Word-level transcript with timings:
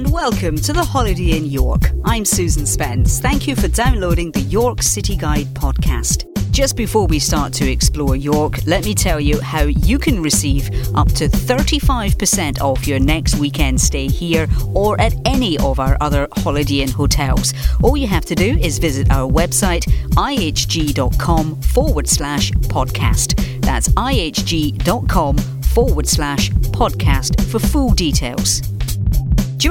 and 0.00 0.10
welcome 0.10 0.56
to 0.56 0.72
the 0.72 0.82
Holiday 0.82 1.36
Inn 1.36 1.44
York. 1.44 1.90
I'm 2.06 2.24
Susan 2.24 2.64
Spence. 2.64 3.20
Thank 3.20 3.46
you 3.46 3.54
for 3.54 3.68
downloading 3.68 4.30
the 4.30 4.40
York 4.40 4.80
City 4.82 5.14
Guide 5.14 5.48
podcast. 5.48 6.24
Just 6.52 6.74
before 6.74 7.06
we 7.06 7.18
start 7.18 7.52
to 7.54 7.70
explore 7.70 8.16
York, 8.16 8.60
let 8.66 8.86
me 8.86 8.94
tell 8.94 9.20
you 9.20 9.38
how 9.42 9.64
you 9.64 9.98
can 9.98 10.22
receive 10.22 10.70
up 10.94 11.08
to 11.08 11.28
35% 11.28 12.62
off 12.62 12.88
your 12.88 12.98
next 12.98 13.36
weekend 13.36 13.78
stay 13.78 14.06
here 14.06 14.46
or 14.72 14.98
at 14.98 15.14
any 15.26 15.58
of 15.58 15.78
our 15.78 15.98
other 16.00 16.28
Holiday 16.38 16.80
Inn 16.80 16.90
hotels. 16.90 17.52
All 17.82 17.94
you 17.94 18.06
have 18.06 18.24
to 18.26 18.34
do 18.34 18.56
is 18.58 18.78
visit 18.78 19.10
our 19.10 19.30
website, 19.30 19.82
ihg.com 20.14 21.60
forward 21.60 22.08
slash 22.08 22.52
podcast. 22.52 23.60
That's 23.60 23.90
ihg.com 23.90 25.36
forward 25.36 26.08
slash 26.08 26.50
podcast 26.50 27.44
for 27.50 27.58
full 27.58 27.90
details. 27.90 28.62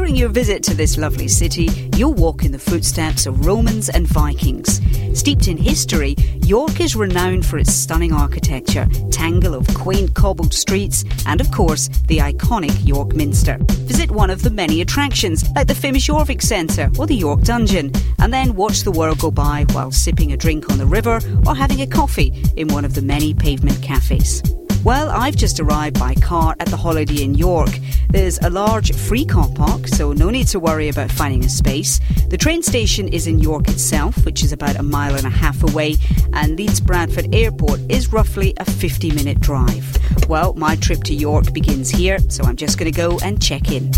During 0.10 0.22
your 0.22 0.30
visit 0.30 0.64
to 0.64 0.74
this 0.74 0.98
lovely 0.98 1.28
city, 1.28 1.70
you'll 1.96 2.16
walk 2.16 2.44
in 2.44 2.52
the 2.52 2.58
footsteps 2.58 3.28
of 3.28 3.46
Romans 3.46 3.90
and 3.90 4.08
Vikings. 4.08 4.82
Steeped 5.14 5.48
in 5.48 5.56
history, 5.56 6.16
York 6.42 6.82
is 6.82 6.96
renowned 6.96 7.46
for 7.46 7.60
its 7.60 7.72
stunning 7.72 8.12
architecture, 8.12 8.88
tangle 9.12 9.54
of 9.54 9.72
quaint 9.76 10.16
cobbled 10.16 10.52
streets, 10.52 11.06
and 11.28 11.40
of 11.40 11.52
course, 11.52 11.90
the 12.08 12.18
iconic 12.18 12.76
York 12.88 13.14
Minster. 13.14 13.60
Visit 13.86 14.10
one 14.10 14.32
of 14.32 14.42
the 14.42 14.50
many 14.50 14.82
attractions, 14.82 15.48
like 15.52 15.68
the 15.68 15.76
famous 15.76 16.08
Jorvik 16.08 16.42
Centre 16.42 16.90
or 16.98 17.06
the 17.06 17.14
York 17.16 17.42
Dungeon, 17.42 17.92
and 18.18 18.34
then 18.34 18.56
watch 18.56 18.82
the 18.82 18.92
world 18.92 19.20
go 19.20 19.30
by 19.30 19.64
while 19.74 19.92
sipping 19.92 20.32
a 20.32 20.38
drink 20.38 20.72
on 20.72 20.80
the 20.80 20.88
river 20.88 21.20
or 21.46 21.56
having 21.56 21.82
a 21.82 21.88
coffee 21.88 22.34
in 22.56 22.68
one 22.70 22.84
of 22.84 22.96
the 22.96 23.04
many 23.04 23.36
pavement 23.36 23.80
cafes. 23.84 24.42
Well, 24.84 25.10
I've 25.10 25.36
just 25.36 25.60
arrived 25.60 26.00
by 26.00 26.16
car 26.16 26.56
at 26.60 26.70
the 26.70 26.78
Holiday 26.78 27.22
Inn 27.22 27.36
York. 27.36 27.70
There's 28.10 28.40
a 28.40 28.50
large 28.50 28.96
free 28.96 29.26
car 29.26 29.50
park, 29.50 29.88
so 29.88 30.14
no 30.14 30.30
need 30.30 30.48
to 30.48 30.60
worry 30.60 30.88
about 30.88 31.12
finding 31.12 31.44
a 31.44 31.50
space. 31.50 32.00
The 32.30 32.38
train 32.38 32.64
station 32.64 33.10
is 33.10 33.28
in 33.28 33.40
York 33.40 33.68
itself, 33.68 34.26
which 34.26 34.42
is 34.42 34.54
about 34.54 34.78
a 34.78 34.84
mile 34.84 35.16
and 35.16 35.28
a 35.28 35.30
half 35.30 35.62
away, 35.64 35.96
and 36.32 36.58
Leeds 36.58 36.80
Bradford 36.80 37.36
Airport 37.36 37.82
is 37.90 38.14
roughly 38.14 38.54
a 38.58 38.66
50 38.66 39.12
minute 39.12 39.42
drive. 39.42 39.98
Well, 40.30 40.54
my 40.54 40.78
trip 40.78 41.04
to 41.04 41.14
York 41.14 41.54
begins 41.54 41.90
here, 41.90 42.18
so 42.30 42.46
I'm 42.46 42.56
just 42.56 42.78
going 42.78 42.92
to 42.92 42.98
go 42.98 43.20
and 43.22 43.42
check 43.42 43.72
in. 43.72 43.92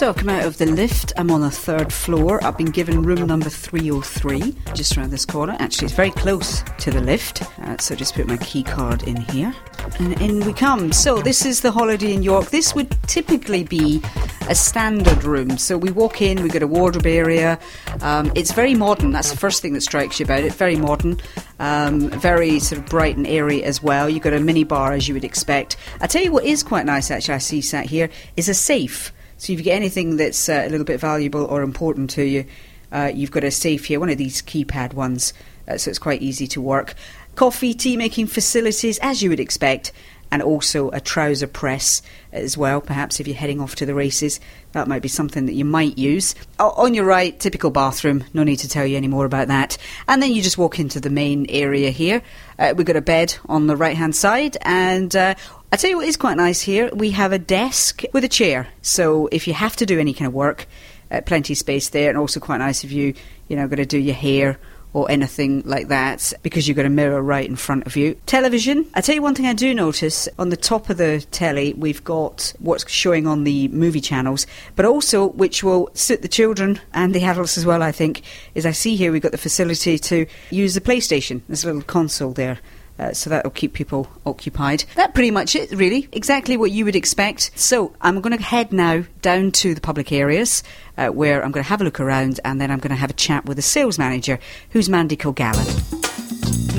So 0.00 0.08
I've 0.08 0.16
come 0.16 0.30
out 0.30 0.46
of 0.46 0.56
the 0.56 0.64
lift. 0.64 1.12
I'm 1.18 1.30
on 1.30 1.42
the 1.42 1.50
third 1.50 1.92
floor. 1.92 2.42
I've 2.42 2.56
been 2.56 2.70
given 2.70 3.02
room 3.02 3.26
number 3.26 3.50
303, 3.50 4.56
just 4.72 4.96
around 4.96 5.10
this 5.10 5.26
corner. 5.26 5.54
Actually, 5.58 5.88
it's 5.88 5.94
very 5.94 6.10
close 6.10 6.62
to 6.78 6.90
the 6.90 7.02
lift. 7.02 7.42
Uh, 7.60 7.76
so 7.76 7.94
just 7.94 8.14
put 8.14 8.26
my 8.26 8.38
key 8.38 8.62
card 8.62 9.02
in 9.02 9.16
here. 9.16 9.54
And 9.98 10.18
in 10.22 10.40
we 10.46 10.54
come. 10.54 10.90
So 10.94 11.20
this 11.20 11.44
is 11.44 11.60
the 11.60 11.70
Holiday 11.70 12.14
Inn 12.14 12.22
York. 12.22 12.46
This 12.46 12.74
would 12.74 12.96
typically 13.08 13.62
be 13.62 14.00
a 14.48 14.54
standard 14.54 15.22
room. 15.22 15.58
So 15.58 15.76
we 15.76 15.90
walk 15.90 16.22
in, 16.22 16.42
we've 16.42 16.50
got 16.50 16.62
a 16.62 16.66
wardrobe 16.66 17.04
area. 17.04 17.58
Um, 18.00 18.32
it's 18.34 18.52
very 18.52 18.74
modern. 18.74 19.10
That's 19.10 19.30
the 19.30 19.36
first 19.36 19.60
thing 19.60 19.74
that 19.74 19.82
strikes 19.82 20.18
you 20.18 20.24
about 20.24 20.44
it. 20.44 20.54
Very 20.54 20.76
modern. 20.76 21.20
Um, 21.58 22.08
very 22.08 22.58
sort 22.58 22.80
of 22.80 22.86
bright 22.86 23.18
and 23.18 23.26
airy 23.26 23.62
as 23.64 23.82
well. 23.82 24.08
You've 24.08 24.22
got 24.22 24.32
a 24.32 24.40
mini 24.40 24.64
bar 24.64 24.94
as 24.94 25.08
you 25.08 25.12
would 25.12 25.24
expect. 25.24 25.76
I 26.00 26.06
tell 26.06 26.22
you 26.22 26.32
what 26.32 26.44
is 26.44 26.62
quite 26.62 26.86
nice 26.86 27.10
actually, 27.10 27.34
I 27.34 27.38
see 27.38 27.60
sat 27.60 27.84
here, 27.84 28.08
is 28.34 28.48
a 28.48 28.54
safe. 28.54 29.12
So 29.40 29.54
if 29.54 29.58
you 29.58 29.64
get 29.64 29.76
anything 29.76 30.16
that's 30.16 30.50
uh, 30.50 30.64
a 30.66 30.68
little 30.68 30.84
bit 30.84 31.00
valuable 31.00 31.46
or 31.46 31.62
important 31.62 32.10
to 32.10 32.22
you, 32.22 32.44
uh, 32.92 33.10
you've 33.14 33.30
got 33.30 33.42
a 33.42 33.50
safe 33.50 33.86
here, 33.86 33.98
one 33.98 34.10
of 34.10 34.18
these 34.18 34.42
keypad 34.42 34.92
ones, 34.92 35.32
uh, 35.66 35.78
so 35.78 35.88
it's 35.88 35.98
quite 35.98 36.20
easy 36.20 36.46
to 36.48 36.60
work. 36.60 36.94
Coffee, 37.36 37.72
tea 37.72 37.96
making 37.96 38.26
facilities, 38.26 38.98
as 38.98 39.22
you 39.22 39.30
would 39.30 39.40
expect, 39.40 39.92
and 40.30 40.42
also 40.42 40.90
a 40.90 41.00
trouser 41.00 41.46
press 41.46 42.02
as 42.32 42.58
well. 42.58 42.82
Perhaps 42.82 43.18
if 43.18 43.26
you're 43.26 43.34
heading 43.34 43.62
off 43.62 43.74
to 43.76 43.86
the 43.86 43.94
races, 43.94 44.40
that 44.72 44.86
might 44.86 45.00
be 45.00 45.08
something 45.08 45.46
that 45.46 45.54
you 45.54 45.64
might 45.64 45.96
use. 45.96 46.34
on 46.58 46.92
your 46.92 47.06
right, 47.06 47.40
typical 47.40 47.70
bathroom. 47.70 48.24
No 48.34 48.44
need 48.44 48.56
to 48.56 48.68
tell 48.68 48.84
you 48.84 48.98
any 48.98 49.08
more 49.08 49.24
about 49.24 49.48
that. 49.48 49.78
And 50.06 50.22
then 50.22 50.32
you 50.32 50.42
just 50.42 50.58
walk 50.58 50.78
into 50.78 51.00
the 51.00 51.08
main 51.08 51.46
area 51.48 51.90
here. 51.90 52.20
Uh, 52.58 52.74
we've 52.76 52.86
got 52.86 52.96
a 52.96 53.00
bed 53.00 53.36
on 53.48 53.68
the 53.68 53.76
right 53.76 53.96
hand 53.96 54.14
side, 54.14 54.58
and 54.60 55.16
uh, 55.16 55.34
I 55.72 55.76
tell 55.76 55.88
you 55.88 55.98
what 55.98 56.08
is 56.08 56.16
quite 56.16 56.36
nice 56.36 56.60
here. 56.62 56.90
We 56.92 57.12
have 57.12 57.30
a 57.30 57.38
desk 57.38 58.02
with 58.12 58.24
a 58.24 58.28
chair. 58.28 58.66
So 58.82 59.28
if 59.30 59.46
you 59.46 59.54
have 59.54 59.76
to 59.76 59.86
do 59.86 60.00
any 60.00 60.12
kind 60.12 60.26
of 60.26 60.34
work, 60.34 60.66
uh, 61.12 61.20
plenty 61.20 61.52
of 61.52 61.58
space 61.58 61.90
there, 61.90 62.08
and 62.08 62.18
also 62.18 62.40
quite 62.40 62.56
nice 62.56 62.82
if 62.82 62.90
you, 62.90 63.14
you 63.46 63.54
know, 63.54 63.68
got 63.68 63.76
to 63.76 63.86
do 63.86 63.96
your 63.98 64.16
hair 64.16 64.58
or 64.94 65.08
anything 65.08 65.62
like 65.64 65.86
that 65.86 66.32
because 66.42 66.66
you've 66.66 66.76
got 66.76 66.86
a 66.86 66.90
mirror 66.90 67.22
right 67.22 67.48
in 67.48 67.54
front 67.54 67.86
of 67.86 67.96
you. 67.96 68.16
Television. 68.26 68.84
I 68.94 69.00
tell 69.00 69.14
you 69.14 69.22
one 69.22 69.36
thing 69.36 69.46
I 69.46 69.52
do 69.52 69.72
notice 69.72 70.28
on 70.40 70.48
the 70.48 70.56
top 70.56 70.90
of 70.90 70.96
the 70.96 71.24
telly, 71.30 71.72
we've 71.74 72.02
got 72.02 72.52
what's 72.58 72.90
showing 72.90 73.28
on 73.28 73.44
the 73.44 73.68
movie 73.68 74.00
channels, 74.00 74.48
but 74.74 74.84
also 74.84 75.28
which 75.28 75.62
will 75.62 75.88
suit 75.94 76.22
the 76.22 76.26
children 76.28 76.80
and 76.92 77.14
the 77.14 77.22
adults 77.22 77.56
as 77.56 77.64
well, 77.64 77.80
I 77.80 77.92
think, 77.92 78.22
is 78.56 78.66
I 78.66 78.72
see 78.72 78.96
here 78.96 79.12
we've 79.12 79.22
got 79.22 79.30
the 79.30 79.38
facility 79.38 80.00
to 80.00 80.26
use 80.50 80.74
the 80.74 80.80
PlayStation. 80.80 81.42
There's 81.46 81.62
a 81.62 81.68
little 81.68 81.82
console 81.82 82.32
there. 82.32 82.58
Uh, 83.00 83.14
so 83.14 83.30
that'll 83.30 83.50
keep 83.50 83.72
people 83.72 84.06
occupied. 84.26 84.84
That 84.94 85.14
pretty 85.14 85.30
much 85.30 85.56
it, 85.56 85.70
really. 85.72 86.06
Exactly 86.12 86.58
what 86.58 86.70
you 86.70 86.84
would 86.84 86.94
expect. 86.94 87.50
So 87.54 87.94
I'm 88.02 88.20
going 88.20 88.36
to 88.36 88.42
head 88.42 88.72
now 88.72 89.04
down 89.22 89.52
to 89.52 89.74
the 89.74 89.80
public 89.80 90.12
areas 90.12 90.62
uh, 90.98 91.08
where 91.08 91.42
I'm 91.42 91.50
going 91.50 91.64
to 91.64 91.68
have 91.68 91.80
a 91.80 91.84
look 91.84 91.98
around 91.98 92.40
and 92.44 92.60
then 92.60 92.70
I'm 92.70 92.78
going 92.78 92.90
to 92.90 92.96
have 92.96 93.10
a 93.10 93.14
chat 93.14 93.46
with 93.46 93.56
the 93.56 93.62
sales 93.62 93.98
manager, 93.98 94.38
who's 94.70 94.90
Mandy 94.90 95.16
Kilgallen. 95.16 96.19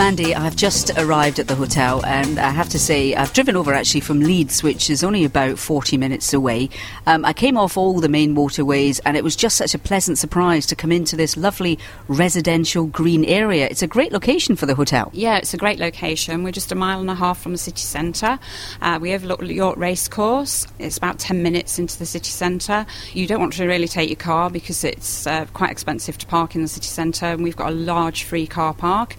Mandy, 0.01 0.33
I've 0.33 0.55
just 0.55 0.89
arrived 0.97 1.37
at 1.37 1.47
the 1.47 1.53
hotel 1.53 2.03
and 2.07 2.39
I 2.39 2.49
have 2.49 2.69
to 2.69 2.79
say, 2.79 3.13
I've 3.13 3.33
driven 3.33 3.55
over 3.55 3.71
actually 3.71 3.99
from 3.99 4.19
Leeds, 4.21 4.63
which 4.63 4.89
is 4.89 5.03
only 5.03 5.25
about 5.25 5.59
40 5.59 5.95
minutes 5.95 6.33
away. 6.33 6.71
Um, 7.05 7.23
I 7.23 7.33
came 7.33 7.55
off 7.55 7.77
all 7.77 7.99
the 7.99 8.09
main 8.09 8.33
waterways 8.33 8.97
and 9.01 9.15
it 9.15 9.23
was 9.23 9.35
just 9.35 9.57
such 9.57 9.75
a 9.75 9.77
pleasant 9.77 10.17
surprise 10.17 10.65
to 10.65 10.75
come 10.75 10.91
into 10.91 11.15
this 11.15 11.37
lovely 11.37 11.77
residential 12.07 12.87
green 12.87 13.23
area. 13.25 13.67
It's 13.67 13.83
a 13.83 13.87
great 13.87 14.11
location 14.11 14.55
for 14.55 14.65
the 14.65 14.73
hotel. 14.73 15.11
Yeah, 15.13 15.37
it's 15.37 15.53
a 15.53 15.57
great 15.57 15.77
location. 15.77 16.43
We're 16.43 16.51
just 16.51 16.71
a 16.71 16.75
mile 16.75 16.99
and 16.99 17.09
a 17.11 17.15
half 17.15 17.39
from 17.39 17.51
the 17.51 17.59
city 17.59 17.83
centre. 17.83 18.39
Uh, 18.81 18.97
we 18.99 19.13
overlook 19.13 19.43
York 19.43 19.77
Racecourse. 19.77 20.65
It's 20.79 20.97
about 20.97 21.19
10 21.19 21.43
minutes 21.43 21.77
into 21.77 21.99
the 21.99 22.07
city 22.07 22.31
centre. 22.31 22.87
You 23.13 23.27
don't 23.27 23.39
want 23.39 23.53
to 23.53 23.67
really 23.67 23.87
take 23.87 24.09
your 24.09 24.15
car 24.15 24.49
because 24.49 24.83
it's 24.83 25.27
uh, 25.27 25.45
quite 25.53 25.69
expensive 25.69 26.17
to 26.17 26.25
park 26.25 26.55
in 26.55 26.63
the 26.63 26.67
city 26.67 26.87
centre 26.87 27.27
and 27.27 27.43
we've 27.43 27.55
got 27.55 27.69
a 27.71 27.75
large 27.75 28.23
free 28.23 28.47
car 28.47 28.73
park 28.73 29.15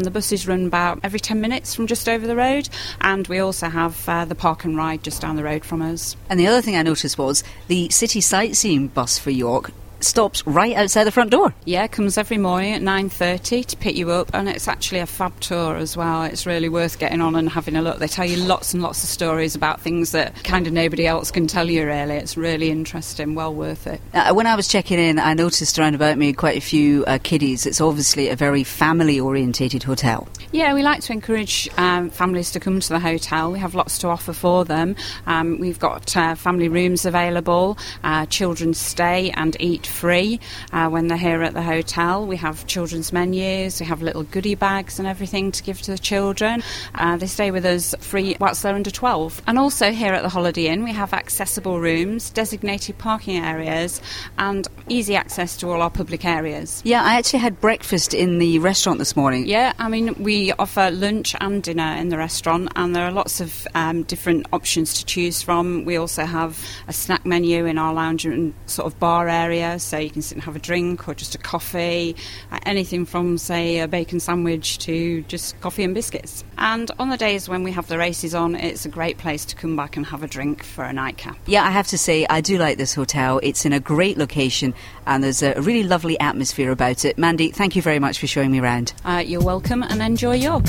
the 0.00 0.10
buses 0.10 0.46
run 0.46 0.66
about 0.66 1.00
every 1.02 1.20
10 1.20 1.40
minutes 1.40 1.74
from 1.74 1.86
just 1.86 2.08
over 2.08 2.26
the 2.26 2.36
road, 2.36 2.68
and 3.00 3.26
we 3.28 3.38
also 3.38 3.68
have 3.68 4.08
uh, 4.08 4.24
the 4.24 4.34
park 4.34 4.64
and 4.64 4.76
ride 4.76 5.02
just 5.02 5.22
down 5.22 5.36
the 5.36 5.44
road 5.44 5.64
from 5.64 5.82
us. 5.82 6.16
And 6.28 6.40
the 6.40 6.46
other 6.46 6.60
thing 6.60 6.76
I 6.76 6.82
noticed 6.82 7.18
was 7.18 7.44
the 7.68 7.88
city 7.90 8.20
sightseeing 8.20 8.88
bus 8.88 9.18
for 9.18 9.30
York 9.30 9.70
stops 10.04 10.46
right 10.46 10.76
outside 10.76 11.04
the 11.04 11.12
front 11.12 11.30
door. 11.30 11.54
Yeah, 11.64 11.86
comes 11.86 12.18
every 12.18 12.38
morning 12.38 12.74
at 12.74 12.82
9.30 12.82 13.66
to 13.66 13.76
pick 13.76 13.96
you 13.96 14.10
up 14.10 14.30
and 14.34 14.48
it's 14.48 14.68
actually 14.68 15.00
a 15.00 15.06
fab 15.06 15.38
tour 15.40 15.76
as 15.76 15.96
well. 15.96 16.22
It's 16.22 16.46
really 16.46 16.68
worth 16.68 16.98
getting 16.98 17.20
on 17.20 17.34
and 17.34 17.48
having 17.48 17.76
a 17.76 17.82
look. 17.82 17.98
They 17.98 18.08
tell 18.08 18.24
you 18.24 18.36
lots 18.36 18.74
and 18.74 18.82
lots 18.82 19.02
of 19.02 19.08
stories 19.08 19.54
about 19.54 19.80
things 19.80 20.12
that 20.12 20.44
kind 20.44 20.66
of 20.66 20.72
nobody 20.72 21.06
else 21.06 21.30
can 21.30 21.46
tell 21.46 21.68
you 21.68 21.86
really. 21.86 22.14
It's 22.14 22.36
really 22.36 22.70
interesting, 22.70 23.34
well 23.34 23.54
worth 23.54 23.86
it. 23.86 24.00
Uh, 24.12 24.32
when 24.34 24.46
I 24.46 24.56
was 24.56 24.68
checking 24.68 24.98
in, 24.98 25.18
I 25.18 25.34
noticed 25.34 25.78
around 25.78 25.94
about 25.94 26.18
me 26.18 26.32
quite 26.32 26.56
a 26.56 26.60
few 26.60 27.04
uh, 27.06 27.18
kiddies. 27.22 27.66
It's 27.66 27.80
obviously 27.80 28.28
a 28.28 28.36
very 28.36 28.64
family 28.64 29.18
orientated 29.18 29.82
hotel. 29.82 30.28
Yeah, 30.52 30.74
we 30.74 30.82
like 30.82 31.00
to 31.02 31.12
encourage 31.12 31.68
um, 31.78 32.10
families 32.10 32.52
to 32.52 32.60
come 32.60 32.80
to 32.80 32.88
the 32.88 33.00
hotel. 33.00 33.50
We 33.50 33.58
have 33.58 33.74
lots 33.74 33.98
to 33.98 34.08
offer 34.08 34.32
for 34.32 34.64
them. 34.64 34.96
Um, 35.26 35.58
we've 35.58 35.78
got 35.78 36.16
uh, 36.16 36.34
family 36.34 36.68
rooms 36.68 37.04
available, 37.04 37.78
uh, 38.02 38.26
children 38.26 38.74
stay 38.74 39.30
and 39.30 39.56
eat 39.60 39.86
free 39.94 40.40
uh, 40.72 40.88
when 40.88 41.08
they're 41.08 41.16
here 41.16 41.42
at 41.42 41.54
the 41.54 41.62
hotel. 41.62 42.26
We 42.26 42.36
have 42.36 42.66
children's 42.66 43.12
menus, 43.12 43.80
we 43.80 43.86
have 43.86 44.02
little 44.02 44.24
goodie 44.24 44.54
bags 44.54 44.98
and 44.98 45.08
everything 45.08 45.52
to 45.52 45.62
give 45.62 45.80
to 45.82 45.92
the 45.92 45.98
children. 45.98 46.62
Uh, 46.94 47.16
they 47.16 47.26
stay 47.26 47.50
with 47.50 47.64
us 47.64 47.94
free 48.00 48.36
whilst 48.40 48.62
they're 48.62 48.74
under 48.74 48.90
12. 48.90 49.42
And 49.46 49.58
also 49.58 49.92
here 49.92 50.12
at 50.12 50.22
the 50.22 50.28
Holiday 50.28 50.66
Inn, 50.66 50.84
we 50.84 50.92
have 50.92 51.12
accessible 51.12 51.80
rooms, 51.80 52.30
designated 52.30 52.98
parking 52.98 53.36
areas, 53.36 54.00
and 54.38 54.66
easy 54.88 55.16
access 55.16 55.56
to 55.58 55.70
all 55.70 55.80
our 55.80 55.90
public 55.90 56.24
areas. 56.24 56.82
Yeah, 56.84 57.02
I 57.02 57.14
actually 57.16 57.38
had 57.40 57.60
breakfast 57.60 58.14
in 58.14 58.38
the 58.38 58.58
restaurant 58.58 58.98
this 58.98 59.16
morning. 59.16 59.46
Yeah, 59.46 59.72
I 59.78 59.88
mean, 59.88 60.14
we 60.22 60.52
offer 60.52 60.90
lunch 60.90 61.34
and 61.40 61.62
dinner 61.62 61.94
in 61.96 62.08
the 62.08 62.18
restaurant, 62.18 62.70
and 62.76 62.94
there 62.94 63.04
are 63.04 63.12
lots 63.12 63.40
of 63.40 63.66
um, 63.74 64.02
different 64.02 64.46
options 64.52 64.94
to 64.94 65.04
choose 65.04 65.42
from. 65.42 65.84
We 65.84 65.96
also 65.96 66.24
have 66.24 66.58
a 66.88 66.92
snack 66.92 67.24
menu 67.24 67.66
in 67.66 67.78
our 67.78 67.94
lounge 67.94 68.26
and 68.26 68.54
sort 68.66 68.86
of 68.86 68.98
bar 68.98 69.28
area 69.28 69.78
so 69.84 69.98
you 69.98 70.10
can 70.10 70.22
sit 70.22 70.36
and 70.36 70.42
have 70.44 70.56
a 70.56 70.58
drink 70.58 71.08
or 71.08 71.14
just 71.14 71.34
a 71.34 71.38
coffee, 71.38 72.16
uh, 72.50 72.58
anything 72.66 73.04
from, 73.04 73.38
say, 73.38 73.80
a 73.80 73.88
bacon 73.88 74.20
sandwich 74.20 74.78
to 74.78 75.22
just 75.22 75.60
coffee 75.60 75.84
and 75.84 75.94
biscuits. 75.94 76.44
And 76.58 76.90
on 76.98 77.10
the 77.10 77.16
days 77.16 77.48
when 77.48 77.62
we 77.62 77.72
have 77.72 77.88
the 77.88 77.98
races 77.98 78.34
on, 78.34 78.54
it's 78.54 78.84
a 78.84 78.88
great 78.88 79.18
place 79.18 79.44
to 79.46 79.56
come 79.56 79.76
back 79.76 79.96
and 79.96 80.06
have 80.06 80.22
a 80.22 80.26
drink 80.26 80.64
for 80.64 80.84
a 80.84 80.92
nightcap. 80.92 81.36
Yeah, 81.46 81.64
I 81.64 81.70
have 81.70 81.86
to 81.88 81.98
say, 81.98 82.26
I 82.28 82.40
do 82.40 82.58
like 82.58 82.78
this 82.78 82.94
hotel. 82.94 83.40
It's 83.42 83.64
in 83.64 83.72
a 83.72 83.80
great 83.80 84.16
location 84.16 84.74
and 85.06 85.22
there's 85.22 85.42
a 85.42 85.60
really 85.60 85.84
lovely 85.84 86.18
atmosphere 86.20 86.70
about 86.70 87.04
it. 87.04 87.18
Mandy, 87.18 87.50
thank 87.50 87.76
you 87.76 87.82
very 87.82 87.98
much 87.98 88.18
for 88.18 88.26
showing 88.26 88.50
me 88.50 88.60
around. 88.60 88.92
Uh, 89.04 89.22
you're 89.24 89.42
welcome 89.42 89.82
and 89.82 90.00
enjoy 90.02 90.36
York. 90.36 90.64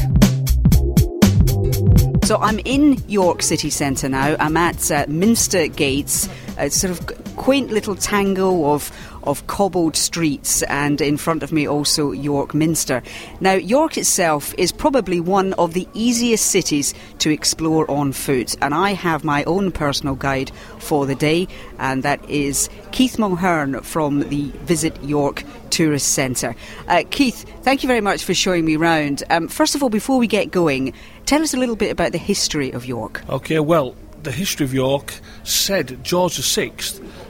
So 2.25 2.37
I'm 2.37 2.57
in 2.65 2.97
York 3.07 3.43
city 3.43 3.69
centre 3.69 4.09
now. 4.09 4.35
I'm 4.39 4.57
at 4.57 4.89
uh, 4.89 5.05
Minster 5.07 5.67
Gates, 5.67 6.27
a 6.57 6.71
sort 6.71 6.89
of 6.89 7.35
quaint 7.35 7.69
little 7.69 7.95
tangle 7.95 8.73
of 8.73 8.89
of 9.25 9.47
cobbled 9.47 9.95
streets, 9.95 10.63
and 10.63 11.01
in 11.01 11.17
front 11.17 11.43
of 11.43 11.51
me 11.51 11.67
also 11.67 12.11
York 12.11 12.53
Minster. 12.53 13.01
Now, 13.39 13.53
York 13.53 13.97
itself 13.97 14.53
is 14.57 14.71
probably 14.71 15.19
one 15.19 15.53
of 15.53 15.73
the 15.73 15.87
easiest 15.93 16.47
cities 16.47 16.93
to 17.19 17.29
explore 17.29 17.89
on 17.89 18.11
foot, 18.11 18.55
and 18.61 18.73
I 18.73 18.93
have 18.93 19.23
my 19.23 19.43
own 19.45 19.71
personal 19.71 20.15
guide 20.15 20.51
for 20.79 21.05
the 21.05 21.15
day, 21.15 21.47
and 21.79 22.03
that 22.03 22.27
is 22.29 22.69
Keith 22.91 23.17
Mulhern 23.17 23.83
from 23.83 24.29
the 24.29 24.51
Visit 24.63 25.01
York 25.03 25.43
Tourist 25.69 26.13
Centre. 26.13 26.55
Uh, 26.87 27.03
Keith, 27.09 27.45
thank 27.63 27.83
you 27.83 27.87
very 27.87 28.01
much 28.01 28.23
for 28.23 28.33
showing 28.33 28.65
me 28.65 28.75
round. 28.75 29.23
Um, 29.29 29.47
first 29.47 29.75
of 29.75 29.83
all, 29.83 29.89
before 29.89 30.17
we 30.17 30.27
get 30.27 30.51
going, 30.51 30.93
tell 31.25 31.41
us 31.41 31.53
a 31.53 31.57
little 31.57 31.75
bit 31.75 31.91
about 31.91 32.11
the 32.11 32.17
history 32.17 32.71
of 32.71 32.85
York. 32.85 33.21
Okay, 33.29 33.59
well, 33.59 33.95
the 34.23 34.31
history 34.31 34.65
of 34.65 34.73
York 34.73 35.13
said 35.43 36.03
George 36.03 36.37
VI 36.37 36.71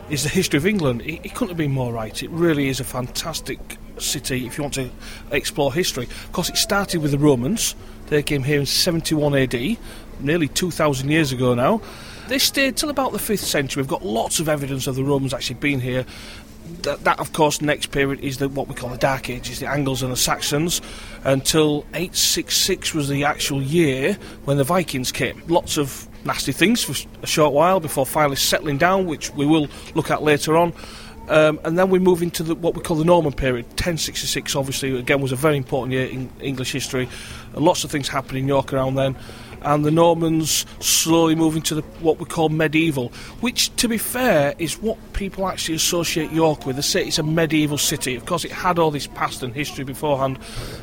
is 0.09 0.23
the 0.23 0.29
history 0.29 0.57
of 0.57 0.65
England. 0.65 1.01
It, 1.01 1.25
it, 1.25 1.33
couldn't 1.33 1.49
have 1.49 1.57
been 1.57 1.71
more 1.71 1.91
right. 1.93 2.21
It 2.21 2.29
really 2.29 2.67
is 2.67 2.79
a 2.79 2.83
fantastic 2.83 3.77
city 3.97 4.45
if 4.45 4.57
you 4.57 4.63
want 4.63 4.75
to 4.75 4.89
explore 5.31 5.73
history. 5.73 6.05
Of 6.05 6.31
course, 6.31 6.49
it 6.49 6.57
started 6.57 7.01
with 7.01 7.11
the 7.11 7.17
Romans. 7.17 7.75
They 8.07 8.21
came 8.21 8.43
here 8.43 8.59
in 8.59 8.65
71 8.65 9.35
AD, 9.35 9.77
nearly 10.19 10.47
2,000 10.47 11.09
years 11.09 11.31
ago 11.31 11.55
now. 11.55 11.81
They 12.27 12.39
stayed 12.39 12.75
till 12.77 12.89
about 12.89 13.11
the 13.11 13.19
5th 13.19 13.39
century. 13.39 13.81
We've 13.81 13.89
got 13.89 14.05
lots 14.05 14.39
of 14.39 14.49
evidence 14.49 14.87
of 14.87 14.95
the 14.95 15.03
Romans 15.03 15.33
actually 15.33 15.57
being 15.57 15.79
here. 15.79 16.05
That, 16.81 17.03
that, 17.03 17.19
of 17.19 17.33
course, 17.33 17.61
next 17.61 17.91
period 17.91 18.19
is 18.21 18.37
the, 18.37 18.49
what 18.49 18.67
we 18.67 18.75
call 18.75 18.89
the 18.89 18.97
Dark 18.97 19.29
Ages, 19.29 19.59
the 19.59 19.67
Angles 19.67 20.03
and 20.03 20.11
the 20.11 20.17
Saxons, 20.17 20.81
until 21.23 21.79
866 21.93 22.93
was 22.93 23.09
the 23.09 23.23
actual 23.23 23.61
year 23.61 24.17
when 24.45 24.57
the 24.57 24.63
Vikings 24.63 25.11
came. 25.11 25.41
Lots 25.47 25.77
of 25.77 26.07
nasty 26.25 26.51
things 26.51 26.83
for 26.83 27.07
a 27.21 27.27
short 27.27 27.53
while 27.53 27.79
before 27.79 28.05
finally 28.05 28.35
settling 28.35 28.77
down, 28.77 29.05
which 29.05 29.31
we 29.33 29.45
will 29.45 29.67
look 29.93 30.09
at 30.09 30.23
later 30.23 30.57
on. 30.57 30.73
Um, 31.27 31.59
and 31.63 31.77
then 31.77 31.89
we 31.89 31.97
move 31.97 32.21
into 32.21 32.43
the, 32.43 32.55
what 32.55 32.75
we 32.75 32.81
call 32.81 32.97
the 32.97 33.05
Norman 33.05 33.33
period. 33.33 33.65
1066, 33.65 34.55
obviously, 34.55 34.97
again, 34.97 35.21
was 35.21 35.31
a 35.31 35.35
very 35.35 35.57
important 35.57 35.93
year 35.93 36.05
in 36.07 36.29
English 36.39 36.71
history. 36.71 37.09
lots 37.53 37.83
of 37.83 37.91
things 37.91 38.07
happened 38.07 38.37
in 38.37 38.47
York 38.47 38.73
around 38.73 38.95
then. 38.95 39.15
And 39.65 39.83
the 39.83 39.91
Normans 39.91 40.65
slowly 40.79 41.35
moving 41.35 41.63
to 41.63 41.75
the, 41.75 41.81
what 41.99 42.19
we 42.19 42.25
call 42.25 42.49
medieval, 42.49 43.09
which, 43.41 43.75
to 43.77 43.87
be 43.87 43.97
fair, 43.97 44.53
is 44.59 44.79
what 44.79 44.97
people 45.13 45.47
actually 45.47 45.75
associate 45.75 46.31
York 46.31 46.65
with. 46.65 46.75
They 46.75 46.81
say 46.83 47.05
it's 47.05 47.17
a 47.17 47.23
medieval 47.23 47.77
city. 47.77 48.15
Of 48.15 48.25
course, 48.25 48.45
it 48.45 48.51
had 48.51 48.77
all 48.77 48.91
this 48.91 49.07
past 49.07 49.41
and 49.43 49.53
history 49.53 49.83
beforehand, 49.83 50.37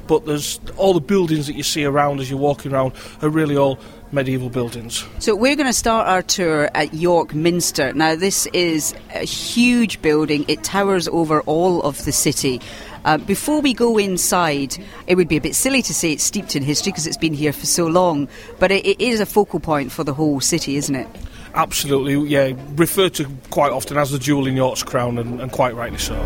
but 0.06 0.26
there's 0.26 0.60
all 0.76 0.94
the 0.94 1.00
buildings 1.00 1.46
that 1.46 1.54
you 1.54 1.62
see 1.62 1.84
around 1.84 2.20
as 2.20 2.28
you're 2.28 2.38
walking 2.38 2.72
around 2.72 2.92
are 3.22 3.28
really 3.28 3.56
all 3.56 3.78
medieval 4.10 4.50
buildings. 4.50 5.04
So 5.20 5.34
we're 5.34 5.56
going 5.56 5.68
to 5.68 5.72
start 5.72 6.06
our 6.06 6.22
tour 6.22 6.70
at 6.74 6.92
York 6.92 7.34
Minster. 7.34 7.92
Now, 7.94 8.14
this 8.14 8.46
is 8.46 8.94
a 9.14 9.24
huge 9.24 10.02
building. 10.02 10.44
It 10.48 10.62
towers 10.62 11.08
over 11.08 11.40
all 11.42 11.82
of 11.82 12.04
the 12.04 12.12
city. 12.12 12.60
Uh, 13.04 13.18
before 13.18 13.60
we 13.60 13.74
go 13.74 13.98
inside, 13.98 14.76
it 15.06 15.16
would 15.16 15.28
be 15.28 15.36
a 15.36 15.40
bit 15.40 15.54
silly 15.54 15.82
to 15.82 15.94
say 15.94 16.12
it's 16.12 16.24
steeped 16.24 16.54
in 16.54 16.62
history 16.62 16.92
because 16.92 17.06
it's 17.06 17.16
been 17.16 17.34
here 17.34 17.52
for 17.52 17.66
so 17.66 17.86
long, 17.86 18.28
but 18.58 18.70
it, 18.70 18.86
it 18.86 19.00
is 19.00 19.20
a 19.20 19.26
focal 19.26 19.60
point 19.60 19.90
for 19.90 20.04
the 20.04 20.14
whole 20.14 20.40
city, 20.40 20.76
isn't 20.76 20.94
it? 20.94 21.08
Absolutely, 21.54 22.28
yeah. 22.28 22.52
Referred 22.76 23.14
to 23.14 23.28
quite 23.50 23.72
often 23.72 23.96
as 23.96 24.10
the 24.10 24.18
jewel 24.18 24.46
in 24.46 24.56
York's 24.56 24.82
crown, 24.82 25.18
and, 25.18 25.40
and 25.40 25.52
quite 25.52 25.74
rightly 25.74 25.98
so. 25.98 26.16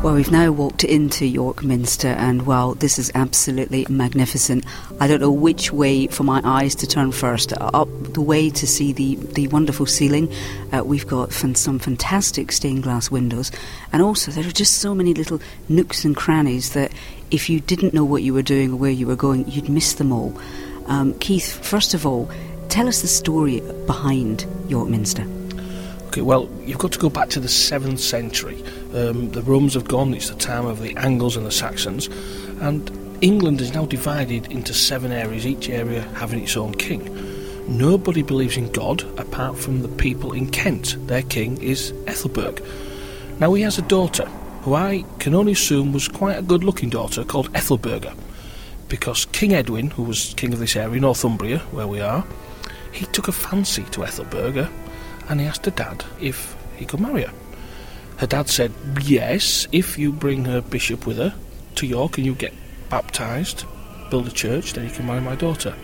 Well, 0.00 0.14
we've 0.14 0.30
now 0.30 0.52
walked 0.52 0.84
into 0.84 1.26
York 1.26 1.64
Minster, 1.64 2.06
and 2.06 2.46
well, 2.46 2.74
this 2.74 3.00
is 3.00 3.10
absolutely 3.16 3.84
magnificent. 3.90 4.64
I 5.00 5.08
don't 5.08 5.20
know 5.20 5.32
which 5.32 5.72
way 5.72 6.06
for 6.06 6.22
my 6.22 6.40
eyes 6.44 6.76
to 6.76 6.86
turn 6.86 7.10
first. 7.10 7.52
Up 7.60 7.88
the 8.14 8.20
way 8.20 8.48
to 8.48 8.64
see 8.64 8.92
the, 8.92 9.16
the 9.16 9.48
wonderful 9.48 9.86
ceiling. 9.86 10.32
Uh, 10.72 10.84
we've 10.84 11.06
got 11.06 11.32
some 11.32 11.80
fantastic 11.80 12.52
stained 12.52 12.84
glass 12.84 13.10
windows, 13.10 13.50
and 13.92 14.00
also 14.00 14.30
there 14.30 14.46
are 14.46 14.52
just 14.52 14.78
so 14.78 14.94
many 14.94 15.14
little 15.14 15.40
nooks 15.68 16.04
and 16.04 16.14
crannies 16.14 16.74
that 16.74 16.92
if 17.32 17.50
you 17.50 17.58
didn't 17.58 17.92
know 17.92 18.04
what 18.04 18.22
you 18.22 18.32
were 18.32 18.40
doing 18.40 18.74
or 18.74 18.76
where 18.76 18.92
you 18.92 19.08
were 19.08 19.16
going, 19.16 19.50
you'd 19.50 19.68
miss 19.68 19.94
them 19.94 20.12
all. 20.12 20.32
Um, 20.86 21.18
Keith, 21.18 21.58
first 21.66 21.92
of 21.92 22.06
all, 22.06 22.30
tell 22.68 22.86
us 22.86 23.02
the 23.02 23.08
story 23.08 23.62
behind 23.86 24.46
York 24.68 24.88
Minster. 24.88 25.26
Okay, 26.06 26.22
well, 26.22 26.48
you've 26.64 26.78
got 26.78 26.92
to 26.92 27.00
go 27.00 27.10
back 27.10 27.30
to 27.30 27.40
the 27.40 27.48
7th 27.48 27.98
century. 27.98 28.62
Um, 28.94 29.30
the 29.30 29.42
Romans 29.42 29.74
have 29.74 29.86
gone, 29.86 30.14
it's 30.14 30.30
the 30.30 30.36
time 30.36 30.66
of 30.66 30.80
the 30.80 30.96
Angles 30.96 31.36
and 31.36 31.44
the 31.44 31.50
Saxons, 31.50 32.08
and 32.60 32.90
England 33.20 33.60
is 33.60 33.74
now 33.74 33.84
divided 33.84 34.50
into 34.50 34.72
seven 34.72 35.12
areas, 35.12 35.46
each 35.46 35.68
area 35.68 36.02
having 36.14 36.42
its 36.42 36.56
own 36.56 36.72
king. 36.74 37.04
Nobody 37.68 38.22
believes 38.22 38.56
in 38.56 38.72
God 38.72 39.02
apart 39.18 39.58
from 39.58 39.82
the 39.82 39.88
people 39.88 40.32
in 40.32 40.48
Kent. 40.50 40.96
Their 41.06 41.22
king 41.22 41.60
is 41.60 41.92
Ethelbert. 42.06 42.60
Now, 43.40 43.52
he 43.52 43.62
has 43.62 43.76
a 43.76 43.82
daughter, 43.82 44.24
who 44.62 44.74
I 44.74 45.04
can 45.18 45.34
only 45.34 45.52
assume 45.52 45.92
was 45.92 46.08
quite 46.08 46.38
a 46.38 46.42
good 46.42 46.64
looking 46.64 46.88
daughter, 46.88 47.24
called 47.24 47.52
Ethelberga, 47.52 48.16
because 48.88 49.26
King 49.26 49.52
Edwin, 49.52 49.90
who 49.90 50.02
was 50.02 50.32
king 50.36 50.52
of 50.54 50.60
this 50.60 50.76
area, 50.76 51.00
Northumbria, 51.00 51.58
where 51.72 51.86
we 51.86 52.00
are, 52.00 52.24
he 52.90 53.04
took 53.06 53.28
a 53.28 53.32
fancy 53.32 53.84
to 53.84 54.00
Ethelberga 54.00 54.70
and 55.28 55.40
he 55.40 55.46
asked 55.46 55.66
her 55.66 55.70
dad 55.70 56.04
if 56.20 56.56
he 56.76 56.84
could 56.84 57.00
marry 57.00 57.22
her. 57.24 57.32
Her 58.18 58.26
dad 58.26 58.48
said, 58.48 58.72
Yes, 59.02 59.68
if 59.72 59.96
you 59.98 60.12
bring 60.12 60.44
her 60.44 60.60
bishop 60.60 61.06
with 61.06 61.18
her 61.18 61.34
to 61.76 61.86
York 61.86 62.18
and 62.18 62.26
you 62.26 62.34
get 62.34 62.52
baptised, 62.90 63.64
build 64.10 64.26
a 64.26 64.30
church, 64.30 64.72
then 64.72 64.84
you 64.84 64.90
can 64.90 65.06
marry 65.06 65.20
my 65.20 65.36
daughter. 65.36 65.74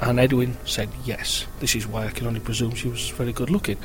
And 0.00 0.20
Edwin 0.20 0.56
said, 0.64 0.90
Yes. 1.04 1.46
This 1.60 1.74
is 1.74 1.86
why 1.86 2.06
I 2.06 2.10
can 2.10 2.26
only 2.26 2.40
presume 2.40 2.74
she 2.74 2.88
was 2.88 3.08
very 3.10 3.32
good 3.32 3.50
looking. 3.50 3.78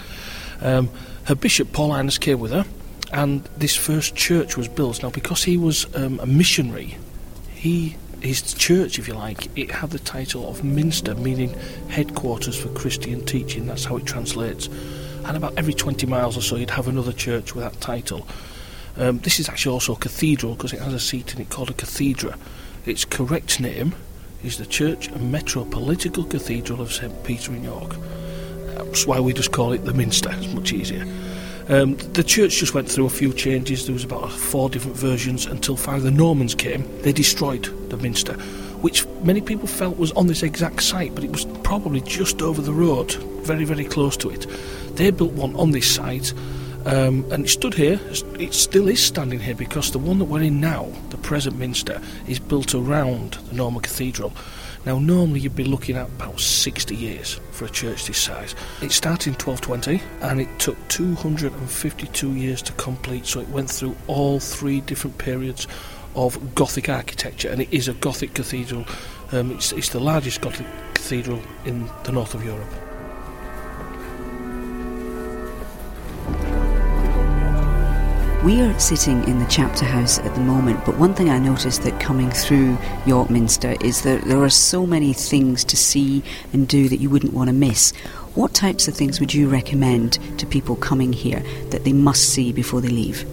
Um, 0.62 0.90
her 1.26 1.36
bishop, 1.36 1.72
Paul 1.72 1.90
Paulinus, 1.92 2.20
came 2.20 2.40
with 2.40 2.52
her, 2.52 2.66
and 3.12 3.44
this 3.58 3.76
first 3.76 4.16
church 4.16 4.58
was 4.58 4.68
built. 4.68 5.02
Now, 5.02 5.10
because 5.10 5.44
he 5.44 5.58
was 5.58 5.94
um, 5.96 6.20
a 6.20 6.26
missionary, 6.26 6.98
he 7.54 7.96
his 8.22 8.54
church, 8.54 9.00
if 9.00 9.08
you 9.08 9.14
like, 9.14 9.58
it 9.58 9.70
had 9.70 9.92
the 9.92 10.00
title 10.00 10.50
of 10.50 10.64
Minster, 10.64 11.14
meaning 11.16 11.54
headquarters 11.90 12.58
for 12.58 12.70
Christian 12.70 13.26
teaching. 13.26 13.68
That's 13.68 13.84
how 13.84 13.98
it 13.98 14.06
translates. 14.06 14.70
And 15.26 15.38
about 15.38 15.58
every 15.58 15.74
20 15.74 16.06
miles 16.08 16.38
or 16.38 16.42
so, 16.42 16.56
you'd 16.56 16.72
have 16.72 16.88
another 16.88 17.14
church 17.14 17.56
with 17.56 17.64
that 17.64 17.80
title. 17.80 18.28
Um, 18.98 19.20
this 19.20 19.40
is 19.40 19.50
actually 19.50 19.74
also 19.74 19.94
a 19.94 19.98
cathedral 19.98 20.56
because 20.56 20.74
it 20.74 20.80
has 20.82 20.94
a 20.94 21.00
seat 21.00 21.34
in 21.34 21.42
it 21.42 21.50
called 21.50 21.70
a 21.70 21.74
cathedra. 21.74 22.38
Its 22.86 23.06
correct 23.06 23.60
name 23.60 23.96
is 24.44 24.58
the 24.58 24.66
Church 24.66 25.08
and 25.08 25.34
Metropolitical 25.34 26.30
Cathedral 26.30 26.82
of 26.82 26.92
St 26.92 27.24
Peter 27.24 27.54
in 27.54 27.64
York. 27.64 27.96
That's 28.66 29.08
why 29.08 29.20
we 29.20 29.34
just 29.34 29.52
call 29.52 29.72
it 29.72 29.86
the 29.86 29.94
Minster. 29.94 30.30
It's 30.34 30.54
much 30.54 30.74
easier. 30.74 31.06
Um, 31.70 31.96
the 31.96 32.24
church 32.24 32.58
just 32.58 32.74
went 32.74 32.92
through 32.92 33.06
a 33.06 33.10
few 33.10 33.32
changes. 33.32 33.86
There 33.86 33.94
was 33.94 34.04
about 34.04 34.30
four 34.32 34.70
different 34.70 34.98
versions 34.98 35.46
until 35.46 35.78
finally 35.78 36.04
the 36.04 36.12
Normans 36.12 36.54
came. 36.56 36.86
They 37.02 37.14
destroyed 37.14 37.64
the 37.90 37.96
minster, 37.96 38.36
which 38.84 39.08
many 39.24 39.40
people 39.40 39.66
felt 39.66 39.98
was 39.98 40.12
on 40.12 40.28
this 40.28 40.44
exact 40.44 40.84
site, 40.84 41.16
but 41.16 41.24
it 41.24 41.32
was 41.32 41.46
probably 41.64 42.02
just 42.02 42.42
over 42.42 42.62
the 42.62 42.74
road, 42.74 43.14
very, 43.46 43.64
very 43.64 43.86
close 43.86 44.18
to 44.18 44.30
it. 44.30 44.46
They 44.98 45.10
built 45.10 45.32
one 45.32 45.56
on 45.56 45.72
this 45.72 45.90
site, 45.90 46.34
um, 46.86 47.26
and 47.32 47.46
it 47.46 47.48
stood 47.48 47.74
here. 47.74 47.98
It 48.38 48.54
still 48.54 48.90
is 48.90 49.02
standing 49.02 49.40
here 49.40 49.56
because 49.56 49.92
the 49.92 50.00
one 50.00 50.20
that 50.20 50.26
we're 50.26 50.42
in 50.42 50.60
now, 50.60 50.92
the 51.12 51.18
present 51.18 51.58
minster, 51.58 52.02
is 52.28 52.40
built 52.40 52.76
around 52.76 53.36
the 53.48 53.56
Norman 53.56 53.82
Cathedral. 53.82 54.34
Now, 54.86 55.00
normally 55.00 55.40
you'd 55.40 55.56
be 55.56 55.64
looking 55.64 55.96
at 55.96 56.08
about 56.08 56.42
60 56.42 56.94
years 56.94 57.40
for 57.52 57.64
a 57.64 57.70
church 57.70 58.06
this 58.06 58.18
size. 58.18 58.54
It 58.82 58.92
started 58.92 59.28
in 59.28 59.34
1220 59.36 60.02
and 60.20 60.42
it 60.42 60.60
took 60.60 60.76
252 60.90 62.34
years 62.34 62.62
to 62.64 62.74
complete, 62.74 63.28
so 63.28 63.40
it 63.40 63.48
went 63.48 63.70
through 63.70 63.96
all 64.08 64.42
three 64.42 64.82
different 64.82 65.18
periods 65.20 65.68
of 66.16 66.56
Gothic 66.56 66.90
architecture, 66.90 67.50
and 67.50 67.62
it 67.62 67.72
is 67.72 67.88
a 67.88 67.94
Gothic 67.94 68.34
cathedral. 68.34 68.86
Um, 69.32 69.52
it's, 69.52 69.72
it's 69.72 69.90
the 69.90 70.00
largest 70.00 70.42
Gothic 70.42 70.68
cathedral 70.94 71.42
in 71.66 71.90
the 72.04 72.12
north 72.12 72.34
of 72.36 72.44
Europe. 72.44 72.70
We 78.44 78.60
are 78.60 78.78
sitting 78.78 79.24
in 79.24 79.40
the 79.40 79.46
chapter 79.46 79.86
house 79.86 80.20
at 80.20 80.36
the 80.36 80.42
moment, 80.42 80.84
but 80.86 80.98
one 80.98 81.14
thing 81.14 81.30
I 81.30 81.40
noticed 81.40 81.84
that 81.84 81.98
coming 82.02 82.30
through 82.30 82.78
York 83.06 83.30
Minster 83.30 83.78
is 83.80 84.02
that 84.02 84.26
there 84.26 84.44
are 84.44 84.50
so 84.50 84.86
many 84.86 85.14
things 85.14 85.64
to 85.64 85.78
see 85.78 86.22
and 86.52 86.68
do 86.68 86.90
that 86.90 86.98
you 86.98 87.10
wouldn't 87.10 87.32
want 87.32 87.48
to 87.48 87.54
miss. 87.54 87.94
What 88.36 88.54
types 88.54 88.90
of 88.90 88.96
things 88.96 89.22
would 89.22 89.34
you 89.34 89.48
recommend 89.48 90.20
to 90.40 90.46
people 90.46 90.76
coming 90.76 91.14
here 91.14 91.42
that 91.70 91.86
they 91.86 91.94
must 91.94 92.34
see 92.34 92.52
before 92.52 92.82
they 92.82 92.90
leave? 92.90 93.26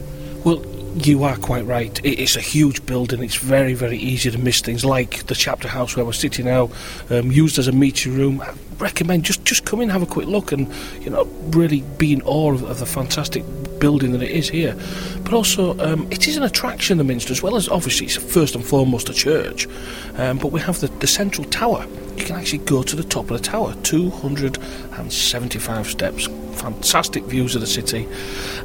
Well, 0.44 0.62
you 0.94 1.24
are 1.24 1.36
quite 1.36 1.64
right. 1.64 2.00
It's 2.04 2.36
a 2.36 2.40
huge 2.40 2.84
building. 2.86 3.22
It's 3.22 3.36
very, 3.36 3.74
very 3.74 3.96
easy 3.96 4.30
to 4.30 4.38
miss 4.38 4.60
things 4.60 4.84
like 4.84 5.26
the 5.26 5.34
chapter 5.34 5.68
house 5.68 5.96
where 5.96 6.04
we're 6.04 6.12
sitting 6.12 6.46
now, 6.46 6.70
um, 7.10 7.30
used 7.30 7.58
as 7.58 7.68
a 7.68 7.72
meeting 7.72 8.16
room. 8.16 8.40
I 8.40 8.52
recommend 8.78 9.24
just 9.24 9.44
just 9.44 9.64
come 9.64 9.80
in, 9.80 9.88
have 9.88 10.02
a 10.02 10.06
quick 10.06 10.26
look, 10.26 10.52
and 10.52 10.72
you 11.00 11.10
know 11.10 11.24
really 11.50 11.82
be 11.98 12.12
in 12.12 12.22
awe 12.22 12.52
of, 12.52 12.62
of 12.64 12.78
the 12.78 12.86
fantastic 12.86 13.44
building 13.80 14.12
than 14.12 14.22
it 14.22 14.30
is 14.30 14.48
here. 14.48 14.76
But 15.24 15.32
also, 15.32 15.76
um, 15.80 16.06
it 16.12 16.28
is 16.28 16.36
an 16.36 16.44
attraction, 16.44 16.98
the 16.98 17.04
Minster, 17.04 17.32
as 17.32 17.42
well 17.42 17.56
as 17.56 17.68
obviously 17.68 18.06
it's 18.06 18.16
first 18.16 18.54
and 18.54 18.64
foremost 18.64 19.08
a 19.08 19.14
church. 19.14 19.66
Um, 20.16 20.38
but 20.38 20.52
we 20.52 20.60
have 20.60 20.78
the, 20.80 20.86
the 20.86 21.08
central 21.08 21.48
tower. 21.48 21.84
You 22.16 22.24
can 22.24 22.36
actually 22.36 22.58
go 22.58 22.82
to 22.82 22.94
the 22.94 23.02
top 23.02 23.30
of 23.30 23.38
the 23.38 23.42
tower, 23.42 23.74
275 23.82 25.86
steps, 25.86 26.28
fantastic 26.60 27.24
views 27.24 27.54
of 27.54 27.62
the 27.62 27.66
city. 27.66 28.06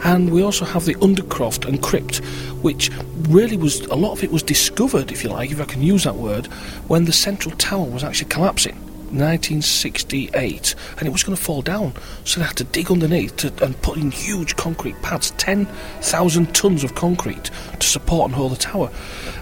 And 0.04 0.32
we 0.32 0.44
also 0.44 0.66
have 0.66 0.86
the 0.86 0.96
undercroft 0.96 1.68
and 1.68 1.82
crypt, 1.82 2.18
which 2.62 2.92
really 3.30 3.58
was 3.58 3.82
a 3.86 3.96
lot 3.96 4.12
of 4.12 4.24
it 4.24 4.32
was 4.32 4.44
discovered, 4.44 5.12
if 5.12 5.24
you 5.24 5.30
like, 5.30 5.52
if 5.52 5.62
I 5.62 5.66
can 5.66 5.82
use 5.82 6.04
that 6.04 6.16
word, 6.16 6.48
when 6.88 7.06
the 7.06 7.14
central 7.14 7.56
tower 7.56 7.86
was 7.86 8.04
actually 8.04 8.30
collapsing. 8.30 8.80
1968 9.06 10.76
and 10.98 11.08
it 11.08 11.12
was 11.12 11.24
going 11.24 11.36
to 11.36 11.42
fall 11.42 11.62
down. 11.62 11.94
So 12.24 12.40
they 12.40 12.46
had 12.46 12.58
to 12.58 12.64
dig 12.64 12.92
underneath 12.92 13.36
to, 13.38 13.54
and 13.64 13.80
put 13.82 13.98
in 13.98 14.12
huge 14.12 14.56
concrete 14.56 15.02
pads 15.02 15.32
10,000 15.32 16.56
tons 16.56 16.84
of 16.84 16.96
concrete 16.96 17.52
to 17.80 17.88
support 17.88 18.30
and 18.30 18.36
hold 18.36 18.52
the 18.52 18.58
tower. 18.58 18.92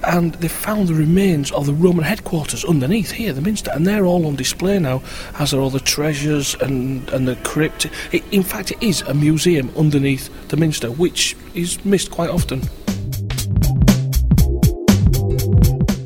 And 0.03 0.33
they 0.35 0.47
found 0.47 0.87
the 0.87 0.93
remains 0.93 1.51
of 1.51 1.65
the 1.65 1.73
Roman 1.73 2.03
headquarters 2.03 2.65
underneath 2.65 3.11
here 3.11 3.33
the 3.33 3.41
Minster 3.41 3.71
and 3.73 3.85
they're 3.85 4.05
all 4.05 4.25
on 4.25 4.35
display 4.35 4.79
now 4.79 5.01
as 5.39 5.53
are 5.53 5.59
all 5.59 5.69
the 5.69 5.79
treasures 5.79 6.55
and, 6.55 7.09
and 7.09 7.27
the 7.27 7.35
crypt. 7.37 7.87
It, 8.11 8.23
in 8.31 8.43
fact 8.43 8.71
it 8.71 8.81
is 8.81 9.01
a 9.01 9.13
museum 9.13 9.71
underneath 9.77 10.29
the 10.49 10.57
Minster 10.57 10.91
which 10.91 11.35
is 11.53 11.83
missed 11.85 12.11
quite 12.11 12.29
often 12.29 12.61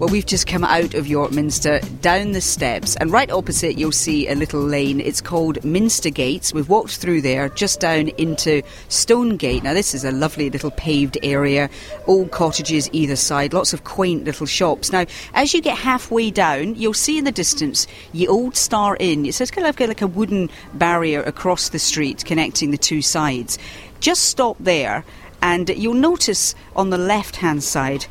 We've 0.09 0.25
just 0.25 0.47
come 0.47 0.63
out 0.63 0.93
of 0.93 1.05
York 1.05 1.33
Minster, 1.33 1.81
down 2.01 2.31
the 2.31 2.39
steps, 2.39 2.95
and 2.95 3.11
right 3.11 3.29
opposite 3.29 3.77
you'll 3.77 3.91
see 3.91 4.29
a 4.29 4.35
little 4.35 4.61
lane. 4.61 5.01
It's 5.01 5.19
called 5.19 5.61
Minster 5.65 6.09
Gates. 6.09 6.53
We've 6.53 6.69
walked 6.69 6.95
through 6.95 7.21
there, 7.21 7.49
just 7.49 7.81
down 7.81 8.07
into 8.17 8.61
Stonegate. 8.87 9.63
Now, 9.63 9.73
this 9.73 9.93
is 9.93 10.05
a 10.05 10.11
lovely 10.11 10.49
little 10.49 10.71
paved 10.71 11.17
area, 11.23 11.69
old 12.05 12.31
cottages 12.31 12.89
either 12.93 13.17
side, 13.17 13.51
lots 13.51 13.73
of 13.73 13.83
quaint 13.83 14.23
little 14.23 14.45
shops. 14.45 14.93
Now, 14.93 15.05
as 15.33 15.53
you 15.53 15.61
get 15.61 15.77
halfway 15.77 16.31
down, 16.31 16.75
you'll 16.75 16.93
see 16.93 17.17
in 17.17 17.25
the 17.25 17.31
distance 17.33 17.85
the 18.13 18.29
Old 18.29 18.55
Star 18.55 18.95
Inn. 19.01 19.25
It 19.25 19.33
says 19.33 19.51
kind 19.51 19.67
of 19.67 19.77
like 19.77 20.01
a 20.01 20.07
wooden 20.07 20.49
barrier 20.73 21.21
across 21.21 21.67
the 21.67 21.79
street 21.79 22.23
connecting 22.23 22.71
the 22.71 22.77
two 22.77 23.01
sides. 23.01 23.59
Just 23.99 24.23
stop 24.23 24.55
there, 24.57 25.03
and 25.41 25.67
you'll 25.67 25.93
notice 25.93 26.55
on 26.77 26.91
the 26.91 26.97
left 26.97 27.35
hand 27.35 27.61
side 27.61 28.05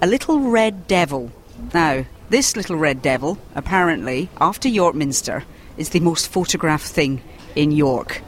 a 0.00 0.06
little 0.06 0.40
red 0.40 0.86
devil. 0.86 1.30
Now, 1.72 2.04
this 2.30 2.56
little 2.56 2.76
red 2.76 3.02
devil, 3.02 3.38
apparently, 3.54 4.28
after 4.40 4.68
York 4.68 4.94
Minster, 4.94 5.44
is 5.76 5.90
the 5.90 6.00
most 6.00 6.28
photographed 6.28 6.86
thing 6.86 7.22
in 7.54 7.70
York. 7.70 8.22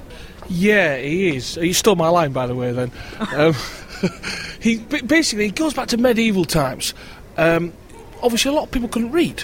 Yeah, 0.48 0.96
he 0.96 1.36
is. 1.36 1.56
He 1.56 1.72
stole 1.72 1.96
my 1.96 2.08
line, 2.08 2.32
by 2.32 2.46
the 2.46 2.54
way. 2.54 2.72
Then, 2.72 2.92
um, 3.34 3.54
he 4.60 4.76
basically 4.78 5.46
he 5.46 5.50
goes 5.50 5.74
back 5.74 5.88
to 5.88 5.96
medieval 5.96 6.44
times. 6.44 6.94
Um, 7.36 7.72
obviously, 8.22 8.50
a 8.50 8.54
lot 8.54 8.64
of 8.64 8.70
people 8.70 8.88
couldn't 8.88 9.12
read, 9.12 9.42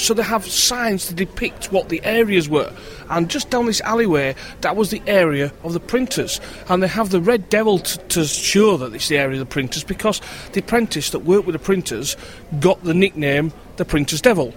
so 0.00 0.14
they 0.14 0.22
have 0.22 0.46
signs 0.46 1.06
to 1.06 1.14
depict 1.14 1.70
what 1.70 1.90
the 1.90 2.02
areas 2.04 2.48
were. 2.48 2.72
And 3.10 3.28
just 3.28 3.50
down 3.50 3.66
this 3.66 3.80
alleyway, 3.82 4.34
that 4.62 4.74
was 4.74 4.90
the 4.90 5.02
area 5.06 5.52
of 5.62 5.74
the 5.74 5.80
printers. 5.80 6.40
And 6.68 6.82
they 6.82 6.88
have 6.88 7.10
the 7.10 7.20
red 7.20 7.50
devil 7.50 7.78
t- 7.80 8.00
to 8.08 8.24
show 8.24 8.78
that 8.78 8.94
it's 8.94 9.08
the 9.08 9.18
area 9.18 9.40
of 9.40 9.46
the 9.46 9.52
printers 9.52 9.84
because 9.84 10.22
the 10.52 10.60
apprentice 10.60 11.10
that 11.10 11.20
worked 11.20 11.46
with 11.46 11.52
the 11.52 11.58
printers 11.58 12.16
got 12.60 12.82
the 12.82 12.94
nickname 12.94 13.52
the 13.76 13.84
printer's 13.84 14.22
devil. 14.22 14.54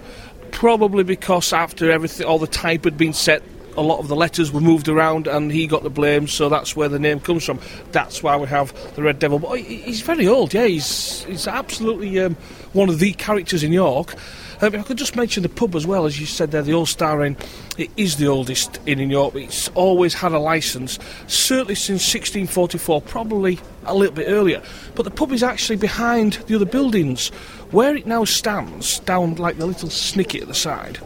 Probably 0.50 1.04
because 1.04 1.52
after 1.52 1.90
everything, 1.90 2.26
all 2.26 2.38
the 2.38 2.46
type 2.46 2.84
had 2.84 2.96
been 2.96 3.12
set, 3.12 3.42
a 3.76 3.82
lot 3.82 3.98
of 3.98 4.08
the 4.08 4.16
letters 4.16 4.52
were 4.52 4.60
moved 4.60 4.88
around 4.88 5.26
and 5.26 5.50
he 5.50 5.66
got 5.66 5.82
the 5.82 5.90
blame, 5.90 6.28
so 6.28 6.48
that's 6.48 6.76
where 6.76 6.88
the 6.88 6.98
name 6.98 7.20
comes 7.20 7.44
from. 7.44 7.60
That's 7.92 8.22
why 8.22 8.36
we 8.36 8.46
have 8.48 8.72
the 8.94 9.02
Red 9.02 9.18
Devil. 9.18 9.38
But 9.38 9.60
he's 9.60 10.00
very 10.00 10.26
old, 10.26 10.54
yeah, 10.54 10.66
he's, 10.66 11.24
he's 11.24 11.46
absolutely 11.46 12.18
um, 12.20 12.34
one 12.72 12.88
of 12.88 12.98
the 12.98 13.12
characters 13.12 13.62
in 13.62 13.72
York. 13.72 14.14
Um, 14.60 14.74
I 14.76 14.82
could 14.82 14.98
just 14.98 15.16
mention 15.16 15.42
the 15.42 15.48
pub 15.48 15.74
as 15.74 15.86
well, 15.86 16.06
as 16.06 16.18
you 16.18 16.26
said 16.26 16.50
there, 16.50 16.62
the 16.62 16.74
Old 16.74 16.88
Star 16.88 17.24
Inn. 17.24 17.36
It 17.76 17.90
is 17.96 18.16
the 18.16 18.28
oldest 18.28 18.78
inn 18.86 19.00
in 19.00 19.10
York. 19.10 19.34
It's 19.34 19.68
always 19.74 20.14
had 20.14 20.32
a 20.32 20.38
licence, 20.38 20.98
certainly 21.26 21.74
since 21.74 22.02
1644, 22.02 23.02
probably 23.02 23.58
a 23.84 23.94
little 23.94 24.14
bit 24.14 24.28
earlier. 24.28 24.62
But 24.94 25.02
the 25.02 25.10
pub 25.10 25.32
is 25.32 25.42
actually 25.42 25.76
behind 25.76 26.34
the 26.46 26.54
other 26.54 26.64
buildings. 26.64 27.28
Where 27.72 27.96
it 27.96 28.06
now 28.06 28.24
stands, 28.24 29.00
down 29.00 29.34
like 29.34 29.58
the 29.58 29.66
little 29.66 29.88
snicket 29.88 30.42
at 30.42 30.48
the 30.48 30.54
side, 30.54 30.98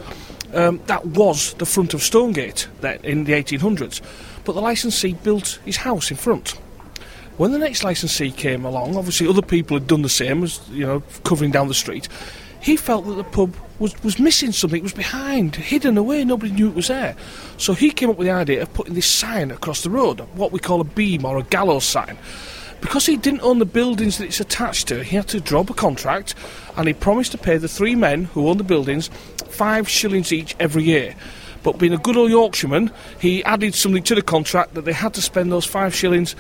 um, 0.55 0.81
that 0.87 1.07
was 1.07 1.55
the 1.55 1.67
front 1.67 1.95
of 1.95 2.03
Stonegate 2.03 2.69
in 3.03 3.25
the 3.25 3.33
1800s. 3.33 4.01
But 4.45 4.55
the 4.55 4.61
licensee 4.61 5.13
built 5.13 5.61
his 5.65 5.77
house 5.77 6.11
in 6.11 6.17
front. 6.17 6.51
When 7.37 7.53
the 7.53 7.59
next 7.59 7.85
licensee 7.85 8.33
came 8.33 8.65
along, 8.65 8.97
obviously 8.97 9.29
other 9.29 9.43
people 9.43 9.79
had 9.79 9.87
done 9.87 10.03
the 10.03 10.09
same, 10.09 10.43
as 10.43 10.61
you 10.71 10.85
know, 10.87 11.03
covering 11.25 11.51
down 11.51 11.69
the 11.69 11.75
street 11.75 12.09
he 12.61 12.77
felt 12.77 13.07
that 13.07 13.15
the 13.15 13.25
pub 13.25 13.55
was, 13.79 14.01
was 14.03 14.19
missing 14.19 14.53
something, 14.53 14.81
it 14.81 14.83
was 14.83 14.93
behind, 14.93 15.57
hidden 15.57 15.97
away, 15.97 16.25
nobody 16.25 16.53
knew 16.53 16.69
it 16.69 16.75
was 16.75 16.89
there. 16.89 17.17
So 17.57 17.75
he 17.75 17.91
came 17.91 18.11
up 18.11 18.17
with 18.17 18.27
the 18.27 18.33
idea 18.33 18.63
of 18.63 18.73
putting 18.75 18.95
this 18.95 19.07
sign 19.07 19.51
across 19.51 19.83
the 19.83 19.91
road, 19.91 20.21
what 20.35 20.53
we 20.53 20.59
call 20.59 20.81
a 20.81 20.85
beam 20.85 21.25
or 21.25 21.39
a 21.39 21.43
gallows 21.43 21.85
sign. 21.85 22.19
Because 22.81 23.07
he 23.07 23.17
didn't 23.17 23.43
own 23.43 23.59
the 23.59 23.65
buildings 23.67 24.19
that 24.19 24.27
it's 24.27 24.41
attached 24.41 24.89
to, 24.89 25.03
he 25.03 25.17
had 25.17 25.29
to 25.29 25.41
drop 25.41 25.71
a 25.71 25.75
contract 25.75 26.35
and 26.77 26.87
he 26.87 26.95
promised 26.95 27.33
to 27.33 27.39
pay 27.39 27.57
the 27.57 27.69
three 27.69 27.95
men 27.95 28.25
who 28.25 28.49
owned 28.49 28.61
the 28.61 28.65
buildings 28.65 29.09
five 29.49 29.89
shillings 29.89 30.33
each 30.33 30.55
every 30.61 30.85
year. 30.85 31.15
But 31.63 31.79
being 31.79 31.93
a 31.93 31.99
good 31.99 32.17
old 32.17 32.31
Yorkshireman, 32.31 32.93
he 33.21 33.43
added 33.45 33.75
something 33.75 34.05
to 34.05 34.15
the 34.15 34.23
contract 34.23 34.75
that 34.75 34.85
they 34.85 34.93
had 34.93 35.15
to 35.15 35.23
spend 35.23 35.51
those 35.51 35.65
five 35.65 35.95
shillings 35.95 36.37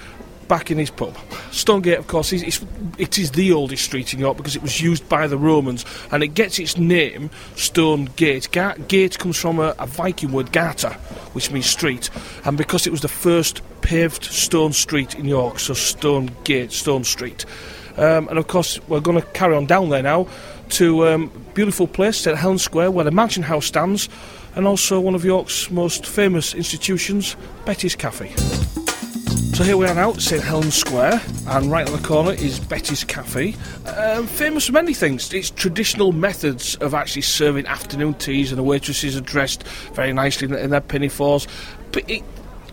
back 0.49 0.71
in 0.71 0.78
his 0.78 0.90
pub. 0.90 1.17
Stonegate, 1.50 1.99
of 1.99 2.07
course, 2.07 2.33
is, 2.33 2.64
it 2.99 3.19
is 3.19 3.33
the 3.33 3.52
oldest 3.52 3.85
street 3.85 4.12
in 4.12 4.19
York 4.19 4.37
because 4.37 4.57
it 4.57 4.62
was 4.62 4.81
used 4.81 5.09
by 5.09 5.26
the 5.26 5.38
Romans 5.38 5.85
and 6.11 6.23
it 6.23 6.28
gets 6.28 6.59
its 6.59 6.76
name, 6.76 7.31
Stonegate. 7.55 8.50
Ga- 8.50 8.76
gate 8.88 9.19
comes 9.19 9.37
from 9.37 9.59
a, 9.59 9.75
a 9.78 9.87
Viking 9.87 10.33
word, 10.33 10.50
gata, 10.52 10.90
which 11.33 11.50
means 11.50 11.67
street, 11.67 12.11
and 12.45 12.57
because 12.57 12.87
it 12.87 12.90
was 12.90 13.02
the 13.02 13.09
first 13.09 13.62
paved 13.83 14.25
stone 14.25 14.73
street 14.73 15.14
in 15.14 15.26
York, 15.26 15.59
so 15.59 15.75
Stone 15.75 16.31
Gate, 16.45 16.73
Stone 16.73 17.05
Street. 17.05 17.45
Um, 17.97 18.28
and 18.28 18.38
of 18.38 18.47
course, 18.47 18.81
we're 18.88 19.00
going 19.00 19.21
to 19.21 19.26
carry 19.28 19.57
on 19.57 19.67
down 19.67 19.88
there 19.88 20.02
now 20.02 20.28
to 20.71 21.05
a 21.05 21.14
um, 21.14 21.33
beautiful 21.55 21.87
place, 21.87 22.19
St 22.19 22.37
Helens 22.37 22.62
Square, 22.62 22.93
where 22.93 23.05
the 23.05 23.11
Mansion 23.11 23.43
House 23.43 23.67
stands, 23.67 24.09
and 24.55 24.67
also 24.67 25.00
one 25.00 25.14
of 25.14 25.25
York's 25.25 25.71
most 25.71 26.07
famous 26.07 26.55
institutions, 26.55 27.37
Betty's 27.64 27.97
Cafe. 27.97 28.68
So 29.59 29.65
here 29.65 29.77
we 29.77 29.87
are 29.87 29.95
now 29.97 30.12
St 30.12 30.41
Helens 30.41 30.77
Square, 30.77 31.21
and 31.49 31.69
right 31.69 31.85
on 31.85 31.93
the 31.93 32.07
corner 32.07 32.31
is 32.31 32.61
Betty's 32.61 33.03
Cafe. 33.03 33.57
Um, 33.87 34.29
famous 34.29 34.67
for 34.67 34.73
many 34.73 34.95
things. 34.95 35.35
Its 35.35 35.50
traditional 35.50 36.12
methods 36.12 36.77
of 36.77 36.95
actually 36.95 37.23
serving 37.23 37.67
afternoon 37.67 38.15
teas, 38.15 38.53
and 38.53 38.59
the 38.61 38.62
waitresses 38.62 39.17
are 39.17 39.21
dressed 39.21 39.65
very 39.95 40.12
nicely 40.12 40.47
in 40.47 40.71
their 40.71 40.81
pinafores. 40.81 41.49
But 41.91 42.09
it 42.09 42.23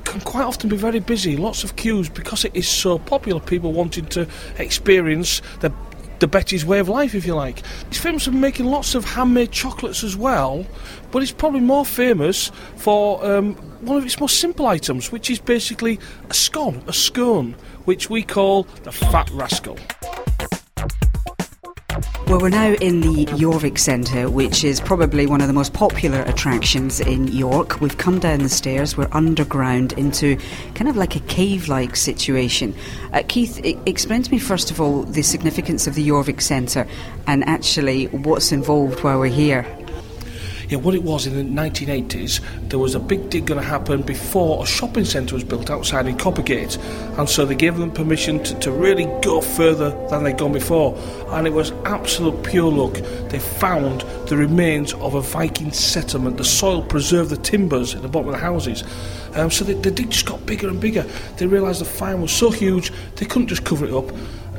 can 0.03 0.21
quite 0.21 0.43
often 0.43 0.69
be 0.69 0.77
very 0.77 0.99
busy, 0.99 1.37
lots 1.37 1.63
of 1.63 1.75
queues 1.75 2.07
because 2.07 2.45
it 2.45 2.55
is 2.55 2.67
so 2.67 2.99
popular. 2.99 3.39
People 3.39 3.73
wanting 3.73 4.05
to 4.09 4.27
experience 4.59 5.41
the 5.61 5.71
the 6.19 6.27
Betty's 6.27 6.65
way 6.65 6.79
of 6.79 6.89
life, 6.89 7.15
if 7.15 7.25
you 7.25 7.35
like. 7.35 7.63
He's 7.89 7.99
famous 7.99 8.25
for 8.25 8.31
making 8.31 8.65
lots 8.65 8.95
of 8.95 9.05
handmade 9.05 9.51
chocolates 9.51 10.03
as 10.03 10.15
well, 10.15 10.65
but 11.11 11.19
he's 11.19 11.31
probably 11.31 11.61
more 11.61 11.85
famous 11.85 12.51
for 12.77 13.25
um, 13.25 13.55
one 13.81 13.97
of 13.97 14.05
its 14.05 14.19
most 14.19 14.39
simple 14.39 14.67
items, 14.67 15.11
which 15.11 15.29
is 15.29 15.39
basically 15.39 15.99
a 16.29 16.33
scone, 16.33 16.83
a 16.87 16.93
scone, 16.93 17.55
which 17.85 18.09
we 18.09 18.23
call 18.23 18.63
the 18.83 18.91
Fat 18.91 19.29
Rascal. 19.31 19.77
Well, 22.27 22.39
we're 22.39 22.49
now 22.49 22.73
in 22.73 23.01
the 23.01 23.25
Jorvik 23.27 23.77
Centre, 23.77 24.31
which 24.31 24.63
is 24.63 24.81
probably 24.81 25.27
one 25.27 25.41
of 25.41 25.47
the 25.47 25.53
most 25.53 25.73
popular 25.73 26.21
attractions 26.23 26.99
in 26.99 27.27
York. 27.27 27.79
We've 27.81 27.99
come 27.99 28.17
down 28.17 28.39
the 28.39 28.49
stairs, 28.49 28.97
we're 28.97 29.07
underground 29.11 29.93
into 29.93 30.35
kind 30.73 30.89
of 30.89 30.97
like 30.97 31.15
a 31.15 31.19
cave 31.21 31.67
like 31.67 31.95
situation. 31.95 32.73
Uh, 33.13 33.21
Keith, 33.27 33.61
I- 33.63 33.77
explain 33.85 34.23
to 34.23 34.31
me 34.31 34.39
first 34.39 34.71
of 34.71 34.81
all 34.81 35.03
the 35.03 35.21
significance 35.21 35.85
of 35.85 35.93
the 35.93 36.07
Jorvik 36.09 36.41
Centre 36.41 36.87
and 37.27 37.43
actually 37.47 38.07
what's 38.07 38.51
involved 38.51 39.03
while 39.03 39.19
we're 39.19 39.27
here. 39.27 39.63
Yeah, 40.69 40.79
what 40.79 40.95
it 40.95 41.03
was 41.03 41.27
in 41.27 41.35
the 41.35 41.61
1980s, 41.61 42.41
there 42.69 42.79
was 42.79 42.95
a 42.95 42.99
big 42.99 43.29
dig 43.29 43.45
going 43.45 43.59
to 43.59 43.65
happen 43.65 44.01
before 44.01 44.63
a 44.63 44.65
shopping 44.65 45.05
centre 45.05 45.35
was 45.35 45.43
built 45.43 45.69
outside 45.69 46.07
in 46.07 46.17
Coppergate, 46.17 46.77
and 47.17 47.29
so 47.29 47.45
they 47.45 47.55
gave 47.55 47.77
them 47.77 47.91
permission 47.91 48.43
to, 48.43 48.55
to 48.59 48.71
really 48.71 49.05
go 49.21 49.41
further 49.41 49.91
than 50.09 50.23
they'd 50.23 50.37
gone 50.37 50.53
before. 50.53 50.97
And 51.29 51.45
it 51.45 51.53
was 51.53 51.71
absolute 51.85 52.43
pure 52.43 52.71
luck. 52.71 52.93
They 53.29 53.39
found 53.39 54.01
the 54.27 54.37
remains 54.37 54.93
of 54.95 55.13
a 55.13 55.21
Viking 55.21 55.71
settlement. 55.71 56.37
The 56.37 56.43
soil 56.43 56.81
preserved 56.81 57.29
the 57.29 57.37
timbers 57.37 57.93
at 57.93 58.01
the 58.01 58.07
bottom 58.07 58.29
of 58.29 58.33
the 58.33 58.41
houses. 58.41 58.83
Um, 59.35 59.51
so 59.51 59.65
the, 59.65 59.73
the 59.73 59.91
dig 59.91 60.09
just 60.09 60.25
got 60.25 60.45
bigger 60.45 60.69
and 60.69 60.79
bigger. 60.79 61.03
They 61.37 61.45
realised 61.45 61.81
the 61.81 61.85
find 61.85 62.21
was 62.21 62.31
so 62.31 62.49
huge 62.49 62.91
they 63.17 63.25
couldn't 63.25 63.49
just 63.49 63.65
cover 63.65 63.85
it 63.85 63.93
up. 63.93 64.09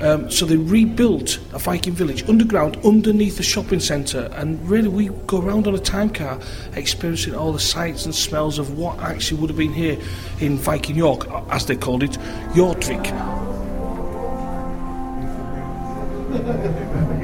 Um, 0.01 0.31
so 0.31 0.45
they 0.45 0.57
rebuilt 0.57 1.39
a 1.53 1.59
Viking 1.59 1.95
village 1.95 2.29
underground 2.29 2.77
underneath 2.85 3.37
the 3.39 3.43
shopping 3.43 3.81
centre, 3.81 4.29
and 4.35 4.69
really 4.69 4.89
we 4.89 5.09
go 5.27 5.41
around 5.41 5.67
on 5.67 5.75
a 5.75 5.79
time 5.79 6.11
car 6.11 6.39
experiencing 6.75 7.35
all 7.35 7.53
the 7.53 7.61
sights 7.61 8.05
and 8.05 8.15
smells 8.15 8.59
of 8.59 8.77
what 8.79 8.99
actually 9.01 9.41
would 9.41 9.51
have 9.51 9.57
been 9.57 9.73
here 9.73 9.99
in 10.41 10.59
Viking 10.59 10.97
York, 10.97 11.27
as 11.51 11.67
they 11.67 11.77
called 11.77 12.03
it, 12.03 12.13
Jordvik. 12.53 13.07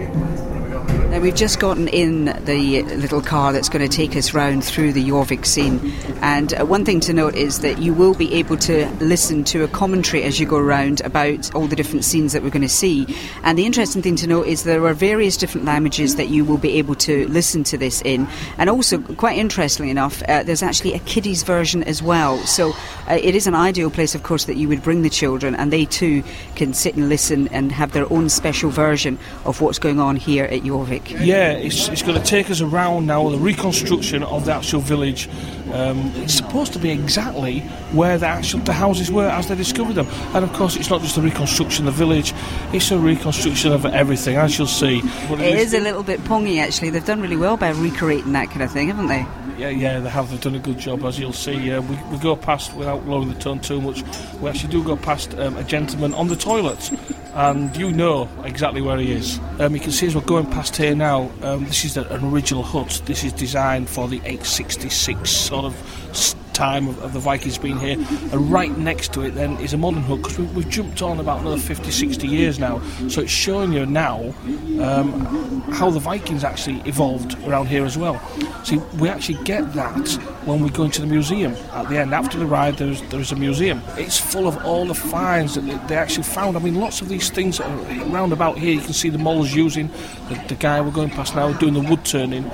Now 1.13 1.21
we've 1.21 1.35
just 1.35 1.61
gotten 1.61 1.89
in 1.89 2.25
the 2.47 2.83
little 2.85 3.21
car 3.21 3.53
that's 3.53 3.69
going 3.69 3.87
to 3.87 3.97
take 3.97 4.17
us 4.17 4.33
round 4.33 4.65
through 4.65 4.95
the 4.95 5.05
Jorvik 5.11 5.45
scene, 5.45 5.93
and 6.23 6.59
uh, 6.59 6.65
one 6.65 6.87
thing 6.87 7.01
to 7.01 7.13
note 7.13 7.35
is 7.35 7.59
that 7.59 7.83
you 7.83 7.93
will 7.93 8.15
be 8.15 8.33
able 8.33 8.57
to 8.57 8.89
listen 8.93 9.45
to 9.45 9.63
a 9.63 9.69
commentary 9.69 10.23
as 10.23 10.41
you 10.41 10.47
go 10.47 10.57
around 10.57 11.03
about 11.03 11.55
all 11.55 11.67
the 11.67 11.77
different 11.77 12.07
scenes 12.07 12.33
that 12.33 12.43
we're 12.43 12.49
going 12.49 12.63
to 12.63 12.69
see. 12.69 13.07
And 13.43 13.59
the 13.59 13.67
interesting 13.67 14.01
thing 14.01 14.17
to 14.17 14.27
note 14.27 14.47
is 14.47 14.65
there 14.65 14.87
are 14.87 14.95
various 14.95 15.37
different 15.37 15.67
languages 15.67 16.17
that 16.17 16.31
you 16.31 16.47
will 16.47 16.57
be 16.57 16.79
able 16.79 16.95
to 16.95 17.29
listen 17.29 17.63
to 17.65 17.77
this 17.77 18.01
in, 18.07 18.27
and 18.57 18.71
also 18.71 18.97
quite 18.97 19.37
interestingly 19.37 19.91
enough, 19.91 20.23
uh, 20.31 20.45
there's 20.45 20.63
actually 20.63 20.95
a 20.95 20.99
kiddies 21.01 21.43
version 21.43 21.83
as 21.83 22.03
well. 22.03 22.39
So 22.47 22.71
uh, 23.07 23.19
it 23.21 23.35
is 23.35 23.47
an 23.47 23.55
ideal 23.55 23.91
place, 23.91 24.15
of 24.15 24.23
course, 24.23 24.47
that 24.47 24.57
you 24.57 24.67
would 24.69 24.83
bring 24.83 25.03
the 25.03 25.11
children, 25.11 25.55
and 25.57 25.71
they 25.71 25.85
too 25.85 26.25
can 26.57 26.73
sit 26.73 26.95
and 26.95 27.11
listen 27.11 27.49
and 27.49 27.71
have 27.71 27.93
their 27.93 28.11
own 28.11 28.31
special 28.31 28.71
version 28.71 29.19
of 29.45 29.61
what's 29.61 29.79
going 29.79 30.01
on 30.01 30.17
here 30.17 30.47
at 30.47 30.63
Jorvik. 30.63 31.02
Yeah, 31.11 31.53
it's, 31.53 31.89
it's 31.89 32.03
going 32.03 32.21
to 32.21 32.27
take 32.27 32.51
us 32.51 32.61
around 32.61 33.07
now 33.07 33.29
the 33.29 33.39
reconstruction 33.39 34.23
of 34.23 34.45
the 34.45 34.55
actual 34.55 34.81
village. 34.81 35.29
Um, 35.73 36.13
it's 36.17 36.35
supposed 36.35 36.73
to 36.75 36.79
be 36.79 36.91
exactly 36.91 37.61
where 37.93 38.19
the 38.19 38.27
actual 38.27 38.61
the 38.61 38.73
houses 38.73 39.11
were 39.11 39.29
as 39.29 39.49
they 39.49 39.55
discovered 39.55 39.95
them, 39.95 40.07
and 40.35 40.45
of 40.45 40.53
course 40.53 40.77
it's 40.77 40.91
not 40.91 41.01
just 41.01 41.17
a 41.17 41.23
reconstruction 41.23 41.89
of 41.89 41.97
the 41.97 42.05
village; 42.05 42.35
it's 42.73 42.91
a 42.91 42.99
reconstruction 42.99 43.73
of 43.73 43.87
everything, 43.87 44.37
as 44.37 44.59
you'll 44.59 44.67
see. 44.67 45.01
But 45.29 45.41
it, 45.41 45.55
it 45.55 45.59
is, 45.59 45.73
is 45.73 45.75
a 45.75 45.81
little 45.81 46.03
bit 46.03 46.21
pongy, 46.25 46.59
actually. 46.59 46.91
They've 46.91 47.05
done 47.05 47.23
really 47.23 47.37
well 47.37 47.57
by 47.57 47.71
recreating 47.71 48.33
that 48.33 48.51
kind 48.51 48.63
of 48.63 48.71
thing, 48.71 48.89
haven't 48.89 49.07
they? 49.07 49.27
Yeah, 49.57 49.71
yeah, 49.71 50.01
they 50.01 50.11
have. 50.11 50.31
They've 50.31 50.41
done 50.41 50.55
a 50.57 50.59
good 50.59 50.79
job, 50.79 51.05
as 51.05 51.19
you'll 51.19 51.33
see. 51.33 51.71
Uh, 51.73 51.81
we, 51.81 51.97
we 52.11 52.19
go 52.19 52.37
past, 52.37 52.75
without 52.75 53.07
lowering 53.07 53.29
the 53.29 53.39
tone 53.39 53.61
too 53.61 53.81
much, 53.81 54.03
we 54.41 54.51
actually 54.51 54.73
do 54.73 54.83
go 54.83 54.97
past 54.97 55.39
um, 55.39 55.57
a 55.57 55.65
gentleman 55.65 56.13
on 56.15 56.29
the 56.29 56.37
toilet, 56.37 56.91
and 57.35 57.75
you 57.77 57.93
know 57.93 58.29
exactly 58.45 58.83
where 58.83 58.99
he 58.99 59.13
is. 59.13 59.41
Um, 59.59 59.75
you 59.75 59.81
can 59.81 59.93
see 59.93 60.07
as 60.07 60.15
we're 60.15 60.23
going 60.23 60.47
past 60.47 60.77
here 60.77 60.95
now, 60.95 61.31
um, 61.43 61.65
this 61.65 61.85
is 61.85 61.97
an 61.97 62.25
original 62.25 62.63
hut. 62.63 63.03
This 63.07 63.25
is 63.25 63.33
designed 63.33 63.89
for 63.89 64.09
the 64.09 64.19
866 64.19 65.31
sort 65.31 65.65
of 65.65 66.37
time 66.53 66.89
of, 66.89 67.03
of, 67.03 67.13
the 67.13 67.19
Vikings 67.19 67.59
being 67.59 67.79
here. 67.79 67.97
And 68.33 68.51
right 68.51 68.77
next 68.77 69.13
to 69.15 69.23
it 69.23 69.33
then 69.33 69.57
is 69.59 69.73
a 69.73 69.79
modern 69.79 70.03
hook 70.03 70.23
because 70.23 70.39
we, 70.39 70.63
have 70.63 70.71
jumped 70.71 71.03
on 71.03 71.21
about 71.21 71.41
another 71.41 71.59
50, 71.59 71.91
60 71.91 72.27
years 72.27 72.59
now. 72.59 72.81
So 73.09 73.23
it's 73.23 73.31
showing 73.31 73.73
you 73.73 73.87
now 73.87 74.35
um, 74.81 75.63
how 75.73 75.91
the 75.91 76.01
Vikings 76.01 76.45
actually 76.45 76.81
evolved 76.89 77.37
around 77.47 77.67
here 77.67 77.85
as 77.85 77.97
well. 77.97 78.21
See, 78.65 78.79
we 78.99 79.09
actually 79.09 79.43
get 79.45 79.73
that 79.75 80.09
when 80.45 80.63
we 80.63 80.71
go 80.71 80.85
into 80.85 81.01
the 81.01 81.07
museum 81.07 81.55
at 81.73 81.89
the 81.89 81.99
end. 81.99 82.15
After 82.15 82.39
the 82.39 82.47
ride, 82.47 82.77
there's 82.77 83.03
there's 83.11 83.33
a 83.33 83.37
museum. 83.37 83.83
It's 83.97 84.19
full 84.19 84.47
of 84.47 84.65
all 84.65 84.87
the 84.87 84.95
finds 84.95 85.55
that 85.55 85.89
they 85.89 85.97
actually 85.97 86.25
found. 86.25 86.57
I 86.57 86.61
mean, 86.61 86.77
lots 86.77 87.01
of 87.01 87.09
these 87.09 87.31
things 87.31 87.61
around 87.61 88.33
about 88.33 88.59
here. 88.59 88.75
You 88.75 88.81
can 88.81 88.93
see 88.93 89.09
the 89.09 89.19
moles 89.19 89.55
using 89.55 89.89
the, 90.29 90.45
the 90.49 90.55
guy 90.55 90.81
we're 90.81 90.91
going 90.91 91.11
past 91.11 91.35
now 91.35 91.53
doing 91.53 91.75
the 91.75 91.81
wood 91.81 92.05
turning 92.05 92.51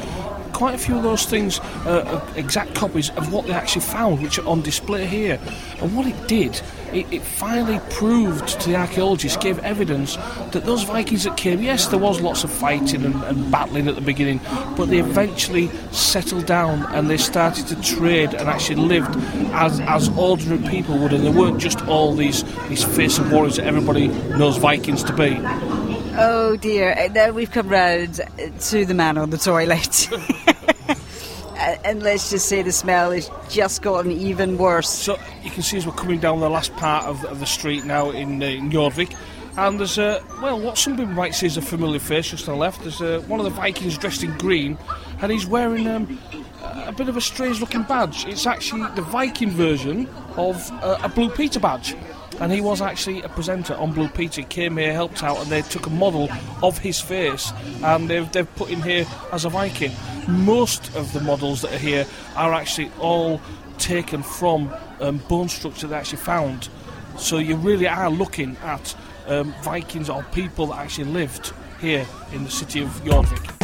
quite 0.58 0.74
a 0.74 0.78
few 0.78 0.96
of 0.96 1.04
those 1.04 1.24
things 1.24 1.60
uh, 1.86 2.20
exact 2.34 2.74
copies 2.74 3.10
of 3.10 3.32
what 3.32 3.46
they 3.46 3.52
actually 3.52 3.80
found, 3.80 4.20
which 4.20 4.40
are 4.40 4.46
on 4.48 4.60
display 4.60 5.06
here. 5.06 5.38
And 5.80 5.96
what 5.96 6.04
it 6.04 6.26
did, 6.26 6.60
it, 6.92 7.06
it 7.12 7.22
finally 7.22 7.78
proved 7.90 8.48
to 8.60 8.68
the 8.68 8.74
archaeologists, 8.74 9.40
gave 9.40 9.60
evidence 9.60 10.16
that 10.50 10.64
those 10.64 10.82
Vikings 10.82 11.22
that 11.22 11.36
came, 11.36 11.62
yes, 11.62 11.86
there 11.86 12.00
was 12.00 12.20
lots 12.20 12.42
of 12.42 12.50
fighting 12.50 13.04
and, 13.04 13.14
and 13.22 13.52
battling 13.52 13.86
at 13.86 13.94
the 13.94 14.00
beginning, 14.00 14.40
but 14.76 14.86
they 14.86 14.98
eventually 14.98 15.70
settled 15.92 16.46
down 16.46 16.92
and 16.92 17.08
they 17.08 17.18
started 17.18 17.68
to 17.68 17.80
trade 17.80 18.34
and 18.34 18.48
actually 18.48 18.82
lived 18.82 19.14
as, 19.52 19.78
as 19.78 20.08
ordinary 20.18 20.68
people 20.68 20.98
would, 20.98 21.12
and 21.12 21.24
they 21.24 21.30
weren't 21.30 21.60
just 21.60 21.86
all 21.86 22.16
these, 22.16 22.42
these 22.68 22.82
fearsome 22.82 23.30
warriors 23.30 23.56
that 23.56 23.66
everybody 23.66 24.08
knows 24.08 24.56
Vikings 24.56 25.04
to 25.04 25.12
be. 25.12 25.87
Oh 26.20 26.56
dear, 26.56 27.08
now 27.14 27.30
we've 27.30 27.52
come 27.52 27.68
round 27.68 28.20
to 28.60 28.84
the 28.84 28.92
man 28.92 29.16
on 29.18 29.30
the 29.30 29.38
toilet. 29.38 30.08
and 31.84 32.02
let's 32.02 32.30
just 32.30 32.48
say 32.48 32.60
the 32.60 32.72
smell 32.72 33.12
has 33.12 33.30
just 33.48 33.82
gotten 33.82 34.10
even 34.10 34.58
worse. 34.58 34.88
So 34.88 35.16
you 35.44 35.50
can 35.52 35.62
see 35.62 35.76
as 35.76 35.86
we're 35.86 35.92
coming 35.92 36.18
down 36.18 36.40
the 36.40 36.50
last 36.50 36.74
part 36.74 37.04
of, 37.04 37.24
of 37.24 37.38
the 37.38 37.46
street 37.46 37.84
now 37.84 38.10
in, 38.10 38.42
uh, 38.42 38.46
in 38.46 38.68
Jorvik, 38.68 39.16
and 39.56 39.78
there's 39.78 39.96
a 39.96 40.20
well, 40.42 40.58
what 40.58 40.76
some 40.76 40.96
people 40.96 41.12
might 41.12 41.36
say 41.36 41.46
is 41.46 41.56
a 41.56 41.62
familiar 41.62 42.00
face 42.00 42.30
just 42.30 42.48
on 42.48 42.56
the 42.56 42.60
left. 42.60 42.80
There's 42.82 43.00
a, 43.00 43.20
one 43.28 43.38
of 43.38 43.44
the 43.44 43.50
Vikings 43.50 43.96
dressed 43.96 44.24
in 44.24 44.36
green, 44.38 44.76
and 45.22 45.30
he's 45.30 45.46
wearing 45.46 45.86
um, 45.86 46.18
a 46.64 46.90
bit 46.90 47.08
of 47.08 47.16
a 47.16 47.20
strange-looking 47.20 47.84
badge. 47.84 48.26
It's 48.26 48.44
actually 48.44 48.90
the 48.96 49.02
Viking 49.02 49.50
version 49.50 50.08
of 50.36 50.68
uh, 50.82 50.98
a 51.00 51.08
Blue 51.08 51.30
Peter 51.30 51.60
badge 51.60 51.94
and 52.40 52.52
he 52.52 52.60
was 52.60 52.80
actually 52.80 53.22
a 53.22 53.28
presenter 53.28 53.74
on 53.74 53.92
Blue 53.92 54.08
Peter. 54.08 54.42
He 54.42 54.46
came 54.46 54.76
here, 54.76 54.92
helped 54.92 55.22
out, 55.22 55.38
and 55.38 55.46
they 55.50 55.62
took 55.62 55.86
a 55.86 55.90
model 55.90 56.28
of 56.62 56.78
his 56.78 57.00
face 57.00 57.52
and 57.82 58.08
they've, 58.08 58.30
they've 58.32 58.54
put 58.56 58.68
him 58.68 58.82
here 58.82 59.06
as 59.32 59.44
a 59.44 59.48
Viking. 59.48 59.92
Most 60.28 60.94
of 60.94 61.12
the 61.12 61.20
models 61.20 61.62
that 61.62 61.74
are 61.74 61.78
here 61.78 62.06
are 62.36 62.52
actually 62.54 62.90
all 63.00 63.40
taken 63.78 64.22
from 64.22 64.72
um, 65.00 65.18
bone 65.28 65.48
structure 65.48 65.86
they 65.86 65.96
actually 65.96 66.18
found. 66.18 66.68
So 67.16 67.38
you 67.38 67.56
really 67.56 67.88
are 67.88 68.10
looking 68.10 68.56
at 68.58 68.94
um, 69.26 69.54
Vikings 69.62 70.08
or 70.08 70.22
people 70.24 70.66
that 70.68 70.78
actually 70.78 71.10
lived 71.10 71.52
here 71.80 72.06
in 72.32 72.44
the 72.44 72.50
city 72.50 72.80
of 72.80 72.88
Jorvik. 73.04 73.57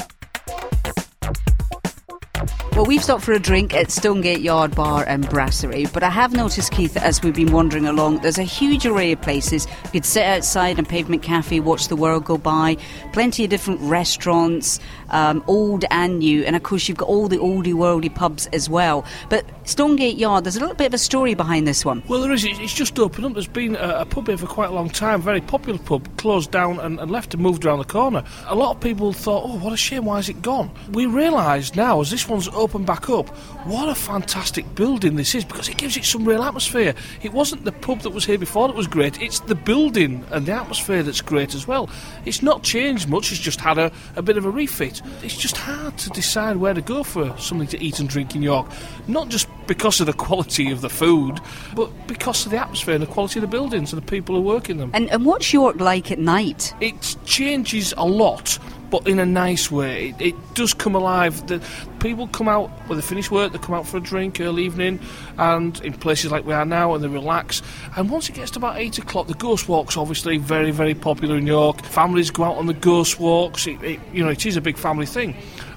Well, 2.75 2.87
we've 2.87 3.05
stopped 3.05 3.23
for 3.23 3.33
a 3.33 3.39
drink 3.39 3.73
at 3.73 3.93
Stonegate 3.93 4.41
Yard 4.41 4.75
Bar 4.75 5.05
and 5.07 5.29
Brasserie, 5.29 5.87
but 5.93 6.03
I 6.03 6.11
have 6.11 6.33
noticed, 6.33 6.73
Keith, 6.73 6.97
as 6.97 7.23
we've 7.23 7.33
been 7.33 7.53
wandering 7.53 7.87
along, 7.87 8.19
there's 8.19 8.37
a 8.37 8.43
huge 8.43 8.85
array 8.85 9.13
of 9.13 9.21
places. 9.23 9.69
You 9.85 9.91
could 9.93 10.05
sit 10.05 10.25
outside 10.25 10.81
in 10.81 10.85
Pavement 10.85 11.23
Cafe, 11.23 11.61
watch 11.61 11.87
the 11.87 11.95
world 11.95 12.25
go 12.25 12.37
by, 12.37 12.77
plenty 13.13 13.45
of 13.45 13.51
different 13.51 13.81
restaurants, 13.81 14.81
um, 15.11 15.45
old 15.47 15.85
and 15.93 16.19
new, 16.19 16.43
and 16.43 16.57
of 16.57 16.65
course, 16.65 16.89
you've 16.89 16.99
got 16.99 17.09
all 17.09 17.29
the 17.29 17.37
oldie 17.37 17.75
worldy 17.75 18.13
pubs 18.13 18.49
as 18.49 18.69
well. 18.69 19.05
But 19.29 19.47
Stonegate 19.63 20.17
Yard, 20.17 20.43
there's 20.43 20.57
a 20.57 20.61
little 20.61 20.75
bit 20.75 20.89
of 20.89 20.95
a 20.95 20.99
story 20.99 21.35
behind 21.35 21.69
this 21.69 21.85
one. 21.85 22.03
Well, 22.09 22.23
there 22.23 22.33
is. 22.33 22.45
It's 22.45 22.75
just 22.75 22.99
opened 22.99 23.25
up. 23.25 23.33
There's 23.35 23.47
been 23.47 23.77
a, 23.77 24.05
pub 24.05 24.27
here 24.27 24.37
for 24.37 24.47
quite 24.47 24.71
a 24.71 24.73
long 24.73 24.91
time, 24.91 25.23
very 25.23 25.41
popular 25.41 25.79
pub, 25.79 26.09
closed 26.17 26.51
down 26.51 26.81
and, 26.81 26.99
and 26.99 27.09
left 27.09 27.35
and 27.35 27.43
moved 27.43 27.65
around 27.65 27.79
the 27.79 27.85
corner. 27.85 28.25
A 28.47 28.55
lot 28.57 28.75
of 28.75 28.81
people 28.83 29.13
thought, 29.13 29.45
oh, 29.47 29.59
what 29.59 29.73
a 29.73 29.77
shame, 29.77 30.07
why 30.07 30.19
is 30.19 30.29
it 30.29 30.43
gone? 30.43 30.73
We 30.91 31.07
realise 31.07 31.77
now, 31.77 32.01
as 32.01 32.11
this 32.11 32.29
one's 32.29 32.49
back 32.73 33.09
up, 33.11 33.29
what 33.67 33.89
a 33.89 33.95
fantastic 33.95 34.75
building 34.75 35.17
this 35.17 35.35
is 35.35 35.45
because 35.45 35.69
it 35.69 35.77
gives 35.77 35.97
it 35.97 36.05
some 36.05 36.25
real 36.25 36.43
atmosphere. 36.43 36.95
It 37.23 37.33
wasn't 37.33 37.65
the 37.65 37.73
pub 37.73 38.01
that 38.01 38.11
was 38.11 38.25
here 38.25 38.39
before 38.39 38.69
that 38.69 38.77
was 38.77 38.87
great, 38.87 39.21
it's 39.21 39.41
the 39.41 39.55
building 39.55 40.25
and 40.31 40.47
the 40.47 40.53
atmosphere 40.53 41.03
that's 41.03 41.21
great 41.21 41.55
as 41.55 41.67
well. 41.67 41.89
It's 42.25 42.43
not 42.43 42.63
changed 42.63 43.09
much, 43.09 43.31
it's 43.33 43.41
just 43.41 43.61
had 43.61 43.79
a, 43.79 43.93
a 44.17 44.23
bit 44.23 44.37
of 44.37 44.45
a 44.45 44.51
refit. 44.51 45.03
It's 45.23 45.37
just 45.37 45.57
hard 45.57 45.99
to 45.99 46.11
decide 46.11 46.57
where 46.57 46.75
to 46.75 46.83
go 46.83 47.03
for 47.03 47.37
something 47.39 47.69
to 47.69 47.83
eat 47.83 48.01
and 48.01 48.09
drink 48.09 48.35
in 48.35 48.43
York. 48.43 48.67
Not 49.07 49.29
just 49.29 49.49
because 49.67 50.01
of 50.01 50.07
the 50.07 50.13
quality 50.25 50.71
of 50.71 50.81
the 50.81 50.91
food, 50.91 51.41
but 51.75 51.91
because 52.07 52.45
of 52.45 52.53
the 52.53 52.59
atmosphere 52.59 52.95
and 52.95 53.03
the 53.03 53.09
quality 53.09 53.39
of 53.39 53.43
the 53.43 53.49
buildings 53.49 53.93
and 53.93 54.01
the 54.01 54.07
people 54.07 54.35
who 54.35 54.41
work 54.41 54.71
in 54.71 54.79
them. 54.79 54.91
And, 54.95 55.11
and 55.11 55.25
what's 55.25 55.53
York 55.53 55.81
like 55.81 56.11
at 56.11 56.19
night? 56.19 56.75
It 56.81 57.17
changes 57.25 57.95
a 57.97 58.07
lot 58.07 58.59
but 58.95 59.09
in 59.09 59.19
a 59.19 59.27
nice 59.27 59.73
way. 59.73 60.11
It, 60.21 60.27
it, 60.29 60.55
does 60.55 60.73
come 60.73 60.95
alive. 60.95 61.49
The 61.49 61.61
people 61.99 62.29
come 62.29 62.49
out 62.49 62.71
when 62.87 62.97
they 62.97 63.03
finish 63.03 63.29
work, 63.29 63.51
they 63.51 63.59
come 63.59 63.75
out 63.75 63.89
for 63.89 63.97
a 63.97 64.01
drink 64.01 64.41
early 64.41 64.63
evening, 64.63 65.01
and 65.37 65.81
in 65.81 65.95
places 65.95 66.31
like 66.31 66.47
we 66.47 66.53
are 66.53 66.65
now, 66.65 66.95
and 66.95 67.03
they 67.03 67.09
relax. 67.09 67.61
And 67.97 68.09
once 68.09 68.29
it 68.29 68.37
gets 68.37 68.53
to 68.53 68.61
about 68.61 68.77
eight 68.77 68.97
o'clock, 68.99 69.27
the 69.27 69.35
ghost 69.35 69.69
walk's 69.69 69.97
obviously 69.97 70.39
very, 70.39 70.71
very 70.71 70.95
popular 70.95 71.37
in 71.37 71.45
York. 71.45 71.83
Families 71.83 72.31
go 72.31 72.45
out 72.45 72.57
on 72.57 72.67
the 72.67 72.73
ghost 72.73 73.19
walks. 73.19 73.67
It, 73.67 73.83
it, 73.83 74.01
you 74.13 74.23
know, 74.23 74.31
it 74.31 74.47
is 74.47 74.57
a 74.57 74.61
big 74.61 74.77
family 74.77 75.07
thing. 75.07 75.35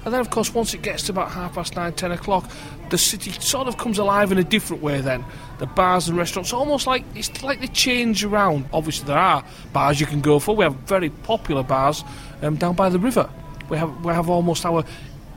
And 0.08 0.14
then, 0.14 0.22
of 0.22 0.30
course, 0.30 0.54
once 0.54 0.72
it 0.72 0.80
gets 0.80 1.02
to 1.02 1.12
about 1.12 1.32
half 1.32 1.56
past 1.56 1.76
nine, 1.76 1.92
ten 1.92 2.12
o'clock, 2.12 2.50
the 2.88 2.96
city 2.96 3.30
sort 3.30 3.68
of 3.68 3.76
comes 3.76 3.98
alive 3.98 4.32
in 4.32 4.38
a 4.38 4.42
different 4.42 4.82
way. 4.82 5.02
Then 5.02 5.22
the 5.58 5.66
bars 5.66 6.08
and 6.08 6.16
restaurants, 6.16 6.50
almost 6.50 6.86
like 6.86 7.04
it's 7.14 7.42
like 7.42 7.60
they 7.60 7.66
change 7.66 8.24
around. 8.24 8.70
Obviously, 8.72 9.06
there 9.06 9.18
are 9.18 9.44
bars 9.74 10.00
you 10.00 10.06
can 10.06 10.22
go 10.22 10.38
for. 10.38 10.56
We 10.56 10.64
have 10.64 10.76
very 10.76 11.10
popular 11.10 11.62
bars 11.62 12.04
um, 12.40 12.56
down 12.56 12.74
by 12.74 12.88
the 12.88 12.98
river. 12.98 13.28
We 13.68 13.76
have 13.76 14.02
we 14.02 14.14
have 14.14 14.30
almost 14.30 14.64
our 14.64 14.82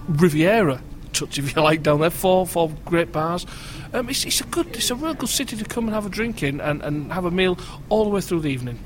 Riviera 0.07 0.81
touch, 1.11 1.37
if 1.37 1.53
you 1.53 1.61
like, 1.61 1.83
down 1.83 1.99
there. 1.99 2.09
Four 2.09 2.47
four 2.47 2.71
great 2.85 3.11
bars. 3.11 3.45
Um, 3.91 4.09
it's, 4.09 4.23
it's 4.23 4.39
a 4.39 4.45
good, 4.45 4.67
it's 4.67 4.89
a 4.89 4.95
real 4.95 5.15
good 5.15 5.27
city 5.27 5.57
to 5.57 5.65
come 5.65 5.83
and 5.83 5.93
have 5.93 6.05
a 6.05 6.09
drink 6.09 6.43
in 6.43 6.61
and, 6.61 6.81
and 6.81 7.11
have 7.11 7.25
a 7.25 7.31
meal 7.31 7.59
all 7.89 8.05
the 8.05 8.09
way 8.09 8.21
through 8.21 8.39
the 8.39 8.47
evening. 8.47 8.79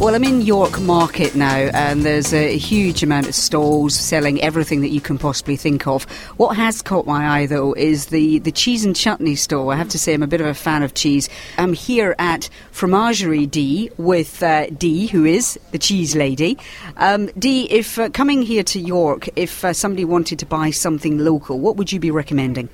Well, 0.00 0.14
I'm 0.14 0.24
in 0.24 0.40
York 0.40 0.80
Market 0.80 1.34
now, 1.34 1.54
and 1.74 2.06
there's 2.06 2.32
a 2.32 2.56
huge 2.56 3.02
amount 3.02 3.28
of 3.28 3.34
stalls 3.34 3.94
selling 3.94 4.40
everything 4.40 4.80
that 4.80 4.88
you 4.88 5.00
can 5.02 5.18
possibly 5.18 5.56
think 5.56 5.86
of. 5.86 6.04
What 6.38 6.56
has 6.56 6.80
caught 6.80 7.04
my 7.04 7.28
eye, 7.28 7.44
though, 7.44 7.74
is 7.74 8.06
the, 8.06 8.38
the 8.38 8.50
cheese 8.50 8.82
and 8.82 8.96
chutney 8.96 9.34
stall. 9.34 9.68
I 9.70 9.76
have 9.76 9.90
to 9.90 9.98
say, 9.98 10.14
I'm 10.14 10.22
a 10.22 10.26
bit 10.26 10.40
of 10.40 10.46
a 10.46 10.54
fan 10.54 10.82
of 10.82 10.94
cheese. 10.94 11.28
I'm 11.58 11.74
here 11.74 12.16
at 12.18 12.48
Fromagerie 12.72 13.50
D 13.50 13.90
with 13.98 14.42
uh, 14.42 14.68
Dee, 14.70 15.06
who 15.06 15.26
is 15.26 15.60
the 15.70 15.78
cheese 15.78 16.16
lady. 16.16 16.56
Um, 16.96 17.26
Dee, 17.38 17.70
if 17.70 17.98
uh, 17.98 18.08
coming 18.08 18.40
here 18.40 18.64
to 18.64 18.80
York, 18.80 19.28
if 19.36 19.66
uh, 19.66 19.74
somebody 19.74 20.06
wanted 20.06 20.38
to 20.38 20.46
buy 20.46 20.70
something 20.70 21.18
local, 21.18 21.58
what 21.60 21.76
would 21.76 21.92
you 21.92 22.00
be 22.00 22.10
recommending? 22.10 22.70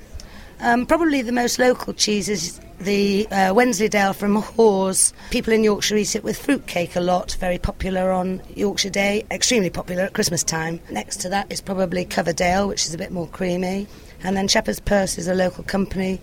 Um, 0.59 0.85
probably 0.85 1.21
the 1.21 1.31
most 1.31 1.59
local 1.59 1.93
cheese 1.93 2.29
is 2.29 2.59
the 2.79 3.27
uh, 3.27 3.53
Wensleydale 3.53 4.13
from 4.13 4.35
Hawes. 4.35 5.13
People 5.29 5.53
in 5.53 5.63
Yorkshire 5.63 5.97
eat 5.97 6.15
it 6.15 6.23
with 6.23 6.37
fruitcake 6.37 6.95
a 6.95 6.99
lot, 6.99 7.37
very 7.39 7.57
popular 7.57 8.11
on 8.11 8.41
Yorkshire 8.55 8.89
Day, 8.89 9.25
extremely 9.29 9.69
popular 9.69 10.03
at 10.03 10.13
Christmas 10.13 10.43
time. 10.43 10.79
Next 10.89 11.17
to 11.21 11.29
that 11.29 11.51
is 11.51 11.61
probably 11.61 12.05
Coverdale, 12.05 12.67
which 12.67 12.85
is 12.85 12.93
a 12.93 12.97
bit 12.97 13.11
more 13.11 13.27
creamy. 13.27 13.87
And 14.23 14.35
then 14.35 14.47
Shepherd's 14.47 14.79
Purse 14.79 15.17
is 15.17 15.27
a 15.27 15.35
local 15.35 15.63
company 15.63 16.19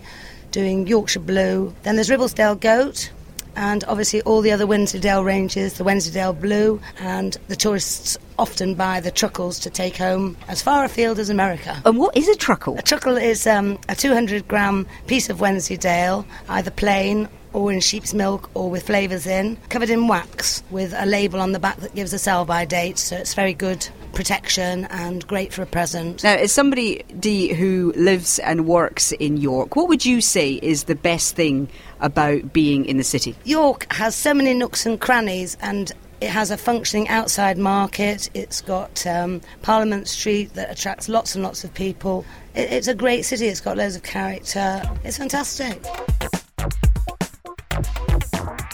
doing 0.51 0.87
Yorkshire 0.87 1.19
Blue. 1.19 1.73
Then 1.83 1.95
there's 1.95 2.09
Ribblesdale 2.09 2.59
Goat, 2.59 3.11
and 3.55 3.83
obviously 3.85 4.21
all 4.23 4.41
the 4.41 4.51
other 4.51 4.67
Wensleydale 4.67 5.23
ranges, 5.23 5.73
the 5.73 5.83
Wensleydale 5.85 6.33
Blue, 6.33 6.81
and 6.99 7.37
the 7.47 7.55
tourists 7.55 8.17
often 8.37 8.75
buy 8.75 8.99
the 8.99 9.11
truckles 9.11 9.59
to 9.59 9.69
take 9.69 9.97
home 9.97 10.37
as 10.47 10.61
far 10.61 10.85
afield 10.85 11.19
as 11.19 11.29
America. 11.29 11.81
And 11.85 11.97
what 11.97 12.15
is 12.15 12.27
a 12.27 12.35
truckle? 12.35 12.77
A 12.77 12.81
truckle 12.81 13.17
is 13.17 13.47
um, 13.47 13.77
a 13.89 13.95
200 13.95 14.47
gram 14.47 14.87
piece 15.07 15.29
of 15.29 15.39
Wensleydale, 15.39 16.25
either 16.49 16.71
plain 16.71 17.29
or 17.55 17.71
in 17.71 17.79
sheep's 17.79 18.13
milk 18.13 18.49
or 18.53 18.69
with 18.69 18.83
flavours 18.83 19.25
in, 19.25 19.57
covered 19.69 19.89
in 19.89 20.07
wax 20.07 20.61
with 20.71 20.93
a 20.95 21.05
label 21.05 21.39
on 21.39 21.53
the 21.53 21.59
back 21.59 21.77
that 21.77 21.95
gives 21.95 22.11
a 22.13 22.19
sell 22.19 22.43
by 22.43 22.65
date, 22.65 22.97
so 22.97 23.15
it's 23.15 23.33
very 23.33 23.53
good 23.53 23.87
protection 24.13 24.85
and 24.85 25.25
great 25.27 25.53
for 25.53 25.61
a 25.61 25.65
present. 25.65 26.23
Now, 26.23 26.35
as 26.35 26.51
somebody 26.51 27.03
Dee, 27.19 27.53
who 27.53 27.93
lives 27.95 28.39
and 28.39 28.65
works 28.67 29.13
in 29.13 29.37
York, 29.37 29.75
what 29.75 29.87
would 29.87 30.05
you 30.05 30.19
say 30.19 30.53
is 30.61 30.83
the 30.83 30.95
best 30.95 31.35
thing 31.35 31.69
about 32.01 32.51
being 32.51 32.85
in 32.85 32.97
the 32.97 33.03
city? 33.03 33.35
York 33.45 33.91
has 33.91 34.15
so 34.15 34.33
many 34.33 34.53
nooks 34.53 34.85
and 34.85 34.99
crannies, 34.99 35.55
and 35.61 35.93
it 36.21 36.29
has 36.29 36.51
a 36.51 36.57
functioning 36.57 37.07
outside 37.09 37.57
market. 37.57 38.29
It's 38.33 38.61
got 38.61 39.05
um, 39.05 39.41
Parliament 39.61 40.07
Street 40.07 40.53
that 40.53 40.71
attracts 40.71 41.09
lots 41.09 41.35
and 41.35 41.43
lots 41.43 41.63
of 41.63 41.73
people. 41.73 42.25
It, 42.53 42.71
it's 42.71 42.87
a 42.87 42.95
great 42.95 43.23
city. 43.23 43.47
It's 43.47 43.61
got 43.61 43.77
loads 43.77 43.95
of 43.95 44.03
character. 44.03 44.81
It's 45.03 45.17
fantastic. 45.17 45.81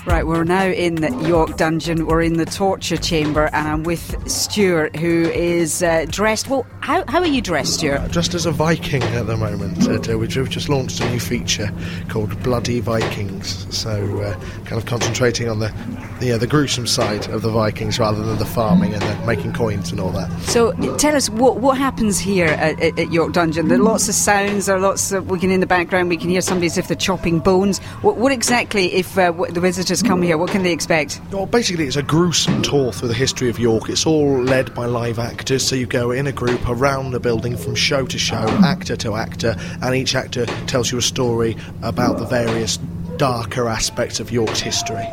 Right, 0.04 0.26
we're 0.26 0.44
now 0.44 0.66
in 0.66 0.96
the 0.96 1.12
York 1.28 1.58
Dungeon. 1.58 2.08
We're 2.08 2.24
in 2.24 2.38
the 2.38 2.46
torture 2.46 2.98
chamber, 2.98 3.52
and 3.54 3.68
I'm 3.68 3.84
with 3.84 4.28
Stuart, 4.28 4.96
who 4.96 5.30
is 5.30 5.84
uh, 5.84 6.08
dressed. 6.10 6.50
Well, 6.50 6.66
how, 6.80 7.04
how 7.08 7.20
are 7.20 7.28
you 7.28 7.40
dressed, 7.40 7.76
Stuart? 7.76 8.12
Dressed 8.12 8.34
as 8.34 8.48
a 8.48 8.52
Viking 8.52 9.04
at 9.04 9.28
the 9.28 9.38
moment. 9.38 9.88
Uh, 9.88 10.18
we've 10.18 10.50
just 10.50 10.70
launched 10.70 11.02
a 11.02 11.10
new 11.12 11.20
feature 11.20 11.72
called 12.10 12.42
Bloody 12.42 12.80
Vikings. 12.80 13.68
So, 13.78 14.22
uh, 14.22 14.34
kind 14.66 14.82
of 14.82 14.88
concentrating 14.88 15.48
on 15.48 15.60
the, 15.60 15.72
the, 16.20 16.32
uh, 16.32 16.40
the 16.40 16.48
gruesome 16.48 16.88
side 16.88 17.28
of 17.28 17.44
the 17.44 17.52
Vikings 17.52 18.00
rather 18.00 18.24
than 18.24 18.40
the 18.40 18.46
farming 18.46 18.96
and 18.96 19.04
the 19.04 19.26
making 19.28 19.54
coins 19.54 19.92
and 19.92 20.00
all 20.00 20.12
that. 20.14 20.32
So, 20.42 20.72
tell 20.98 21.16
us 21.16 21.30
what 21.30 21.58
what 21.58 21.78
happens 21.78 22.18
here 22.18 22.48
at, 22.48 22.82
at, 22.82 23.12
York 23.12 23.34
Dungeon. 23.34 23.68
There 23.68 23.78
are 23.78 23.84
lots 23.84 24.10
of 24.10 24.16
sounds. 24.16 24.66
There 24.66 24.76
are 24.76 24.80
lots 24.80 25.12
of 25.12 25.30
we 25.30 25.38
can 25.38 25.52
in 25.52 25.60
the 25.60 25.68
background. 25.68 26.10
We 26.10 26.18
can 26.18 26.32
hear 26.32 26.42
somebody 26.42 26.66
as 26.66 26.80
if 26.80 26.88
they're 26.88 26.98
chopping 26.98 27.38
bones. 27.38 27.78
What, 28.02 28.18
what 28.18 28.32
exactly, 28.32 28.94
if 28.94 29.16
uh, 29.16 29.32
the 29.32 29.62
visitors 29.92 30.08
come 30.08 30.22
here, 30.22 30.38
what 30.38 30.50
can 30.50 30.64
they 30.64 30.72
expect? 30.72 31.20
Well, 31.34 31.46
basically, 31.46 31.86
it's 31.86 31.98
a 31.98 32.04
gruesome 32.04 32.62
tour 32.62 32.94
through 32.94 33.10
the 33.10 33.14
history 33.14 33.50
of 33.50 33.60
York. 33.60 33.90
It's 33.90 34.06
all 34.06 34.42
led 34.42 34.74
by 34.74 34.86
live 34.86 35.20
actors, 35.20 35.68
so 35.68 35.76
you 35.76 35.86
go 35.86 36.12
in 36.12 36.28
a 36.28 36.32
group 36.32 36.62
around 36.70 37.12
the 37.12 37.20
building 37.20 37.58
from 37.58 37.76
show 37.76 38.06
to 38.06 38.18
show, 38.18 38.48
actor 38.64 38.96
to 38.96 39.16
actor, 39.16 39.58
and 39.82 39.94
each 39.94 40.16
actor 40.16 40.46
tells 40.66 40.94
you 40.94 40.98
a 40.98 41.02
story 41.02 41.58
about 41.82 42.20
the 42.20 42.26
various 42.26 42.78
darker 43.18 43.68
aspects 43.68 44.22
of 44.22 44.32
York's 44.32 44.62
history. 44.62 45.06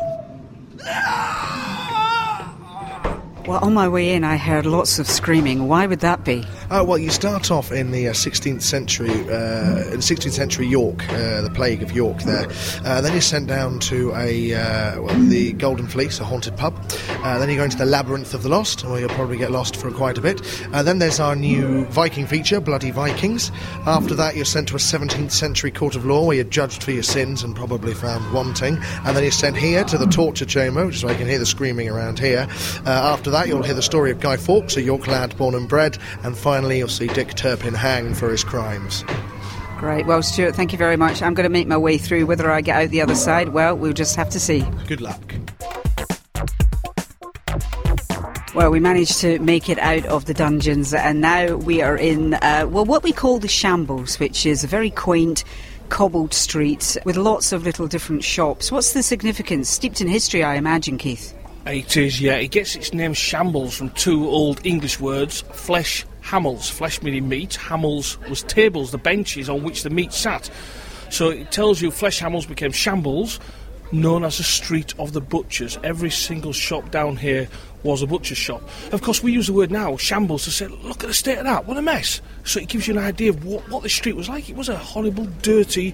Well, 3.49 3.65
on 3.65 3.73
my 3.73 3.87
way 3.87 4.13
in, 4.13 4.23
I 4.23 4.37
heard 4.37 4.67
lots 4.67 4.99
of 4.99 5.07
screaming. 5.07 5.67
Why 5.67 5.87
would 5.87 6.01
that 6.01 6.23
be? 6.23 6.45
Uh, 6.69 6.85
well, 6.87 6.99
you 6.99 7.09
start 7.09 7.49
off 7.49 7.71
in 7.71 7.89
the 7.89 8.09
uh, 8.09 8.13
16th 8.13 8.61
century, 8.61 9.09
uh, 9.09 9.89
in 9.89 10.01
16th 10.01 10.33
century 10.33 10.67
York, 10.67 11.09
uh, 11.09 11.41
the 11.41 11.49
plague 11.49 11.81
of 11.81 11.91
York. 11.91 12.19
There, 12.19 12.47
uh, 12.85 13.01
then 13.01 13.11
you're 13.13 13.21
sent 13.21 13.47
down 13.47 13.79
to 13.79 14.13
a 14.13 14.53
uh, 14.53 15.01
well, 15.01 15.19
the 15.29 15.53
Golden 15.53 15.87
Fleece, 15.87 16.19
a 16.19 16.25
haunted 16.25 16.57
pub. 16.57 16.79
then 17.23 17.49
you 17.49 17.55
go 17.55 17.63
into 17.63 17.75
the 17.75 17.87
Labyrinth 17.87 18.35
of 18.35 18.43
the 18.43 18.49
Lost, 18.49 18.85
where 18.85 18.99
you'll 18.99 19.09
probably 19.09 19.37
get 19.37 19.49
lost 19.49 19.77
for 19.77 19.89
quite 19.89 20.19
a 20.19 20.21
bit. 20.21 20.43
then 20.71 20.99
there's 20.99 21.19
our 21.19 21.35
new 21.35 21.85
Viking 21.85 22.27
feature, 22.27 22.59
Bloody 22.59 22.91
Vikings. 22.91 23.51
After 23.87 24.13
that, 24.13 24.35
you're 24.35 24.45
sent 24.45 24.67
to 24.67 24.75
a 24.75 24.77
17th 24.77 25.31
century 25.31 25.71
court 25.71 25.95
of 25.95 26.05
law, 26.05 26.23
where 26.23 26.35
you're 26.35 26.45
judged 26.45 26.83
for 26.83 26.91
your 26.91 27.01
sins 27.01 27.41
and 27.41 27.55
probably 27.55 27.95
found 27.95 28.31
wanting. 28.31 28.77
And 29.05 29.17
then 29.17 29.23
you're 29.23 29.31
sent 29.31 29.57
here 29.57 29.83
to 29.85 29.97
the 29.97 30.05
torture 30.05 30.45
chamber, 30.45 30.85
which 30.85 30.97
is 30.97 31.03
where 31.03 31.13
you 31.13 31.17
can 31.17 31.27
hear 31.27 31.39
the 31.39 31.47
screaming 31.47 31.89
around 31.89 32.19
here. 32.19 32.47
after 32.85 33.31
that, 33.31 33.38
you'll 33.43 33.63
hear 33.63 33.73
the 33.73 33.81
story 33.81 34.11
of 34.11 34.19
Guy 34.19 34.37
Fawkes, 34.37 34.77
a 34.77 34.81
York 34.81 35.07
lad 35.07 35.37
born 35.37 35.55
and 35.55 35.67
bred, 35.67 35.97
and 36.23 36.37
finally 36.37 36.77
you'll 36.77 36.87
see 36.87 37.07
Dick 37.07 37.35
Turpin 37.35 37.73
hanged 37.73 38.17
for 38.17 38.29
his 38.29 38.43
crimes. 38.43 39.03
Great. 39.77 40.05
Well, 40.05 40.21
Stuart, 40.21 40.55
thank 40.55 40.71
you 40.73 40.77
very 40.77 40.97
much. 40.97 41.21
I'm 41.21 41.33
going 41.33 41.45
to 41.45 41.49
make 41.49 41.67
my 41.67 41.77
way 41.77 41.97
through. 41.97 42.25
Whether 42.25 42.51
I 42.51 42.61
get 42.61 42.81
out 42.81 42.89
the 42.89 43.01
other 43.01 43.15
side, 43.15 43.49
well, 43.49 43.77
we'll 43.77 43.93
just 43.93 44.15
have 44.17 44.29
to 44.31 44.39
see. 44.39 44.61
Good 44.87 44.99
luck. 44.99 45.33
Well, 48.55 48.71
we 48.71 48.79
managed 48.79 49.21
to 49.21 49.39
make 49.39 49.69
it 49.69 49.79
out 49.79 50.05
of 50.07 50.25
the 50.25 50.33
dungeons, 50.33 50.93
and 50.93 51.21
now 51.21 51.55
we 51.55 51.81
are 51.81 51.95
in, 51.95 52.33
uh, 52.33 52.65
well, 52.67 52.83
what 52.83 53.03
we 53.03 53.13
call 53.13 53.39
the 53.39 53.47
Shambles, 53.47 54.19
which 54.19 54.45
is 54.45 54.63
a 54.63 54.67
very 54.67 54.89
quaint, 54.89 55.45
cobbled 55.87 56.33
street 56.33 56.97
with 57.05 57.15
lots 57.15 57.53
of 57.53 57.63
little 57.63 57.87
different 57.87 58.23
shops. 58.23 58.71
What's 58.71 58.93
the 58.93 59.01
significance? 59.01 59.69
Steeped 59.69 60.01
in 60.01 60.07
history, 60.07 60.43
I 60.43 60.55
imagine, 60.55 60.97
Keith. 60.97 61.33
It 61.69 61.97
is, 61.97 62.19
yeah. 62.19 62.35
It 62.37 62.49
gets 62.49 62.75
its 62.75 62.93
name 62.93 63.13
shambles 63.13 63.77
from 63.77 63.91
two 63.91 64.27
old 64.27 64.65
English 64.65 64.99
words, 64.99 65.41
flesh 65.53 66.03
hamels, 66.23 66.71
flesh 66.71 67.03
meaning 67.03 67.29
meat. 67.29 67.59
Hamels 67.61 68.17
was 68.27 68.41
tables, 68.43 68.89
the 68.89 68.97
benches 68.97 69.49
on 69.49 69.61
which 69.61 69.83
the 69.83 69.91
meat 69.91 70.11
sat. 70.11 70.49
So 71.11 71.29
it 71.29 71.51
tells 71.51 71.79
you 71.79 71.91
flesh 71.91 72.19
hamels 72.19 72.47
became 72.47 72.71
shambles, 72.71 73.39
known 73.91 74.23
as 74.23 74.37
the 74.37 74.43
street 74.43 74.95
of 74.97 75.13
the 75.13 75.21
butchers. 75.21 75.77
Every 75.83 76.09
single 76.09 76.53
shop 76.53 76.89
down 76.89 77.17
here 77.17 77.47
was 77.83 78.01
a 78.01 78.07
butcher's 78.07 78.39
shop. 78.39 78.63
Of 78.91 79.03
course, 79.03 79.21
we 79.21 79.31
use 79.31 79.45
the 79.45 79.53
word 79.53 79.69
now, 79.69 79.95
shambles, 79.95 80.45
to 80.45 80.51
say, 80.51 80.67
look 80.67 81.03
at 81.03 81.07
the 81.07 81.13
state 81.13 81.37
of 81.37 81.45
that, 81.45 81.67
what 81.67 81.77
a 81.77 81.83
mess. 81.83 82.19
So 82.45 82.59
it 82.59 82.67
gives 82.67 82.87
you 82.87 82.97
an 82.97 83.03
idea 83.03 83.29
of 83.29 83.45
what, 83.45 83.69
what 83.69 83.83
the 83.83 83.89
street 83.89 84.15
was 84.15 84.27
like. 84.27 84.49
It 84.49 84.55
was 84.55 84.69
a 84.69 84.77
horrible, 84.77 85.25
dirty, 85.43 85.93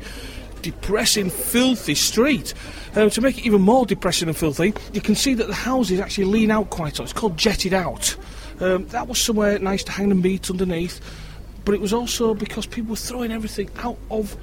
depressing, 0.65 1.29
filthy 1.29 1.93
street. 1.95 2.53
To 2.95 3.21
make 3.21 3.37
it 3.37 3.45
even 3.45 3.61
more 3.61 3.85
depressing 3.85 4.27
and 4.27 4.35
filthy, 4.35 4.73
you 4.93 5.01
can 5.01 5.15
see 5.15 5.35
that 5.35 5.47
the 5.47 5.53
houses 5.53 5.99
actually 5.99 6.25
lean 6.25 6.49
out 6.49 6.71
quite 6.71 6.97
a 6.97 7.01
lot. 7.01 7.11
It's 7.11 7.13
called 7.13 7.37
jetted 7.37 7.73
out. 7.73 8.15
Um, 8.59 8.87
that 8.87 9.07
was 9.07 9.19
somewhere 9.19 9.59
nice 9.59 9.83
to 9.83 9.91
hang 9.91 10.09
the 10.09 10.15
meat 10.15 10.49
underneath, 10.49 10.99
but 11.65 11.75
it 11.75 11.81
was 11.81 11.93
also 11.93 12.33
because 12.33 12.65
people 12.65 12.91
were 12.91 12.95
throwing 12.95 13.31
everything 13.31 13.69
out 13.79 13.97
of 14.09 14.35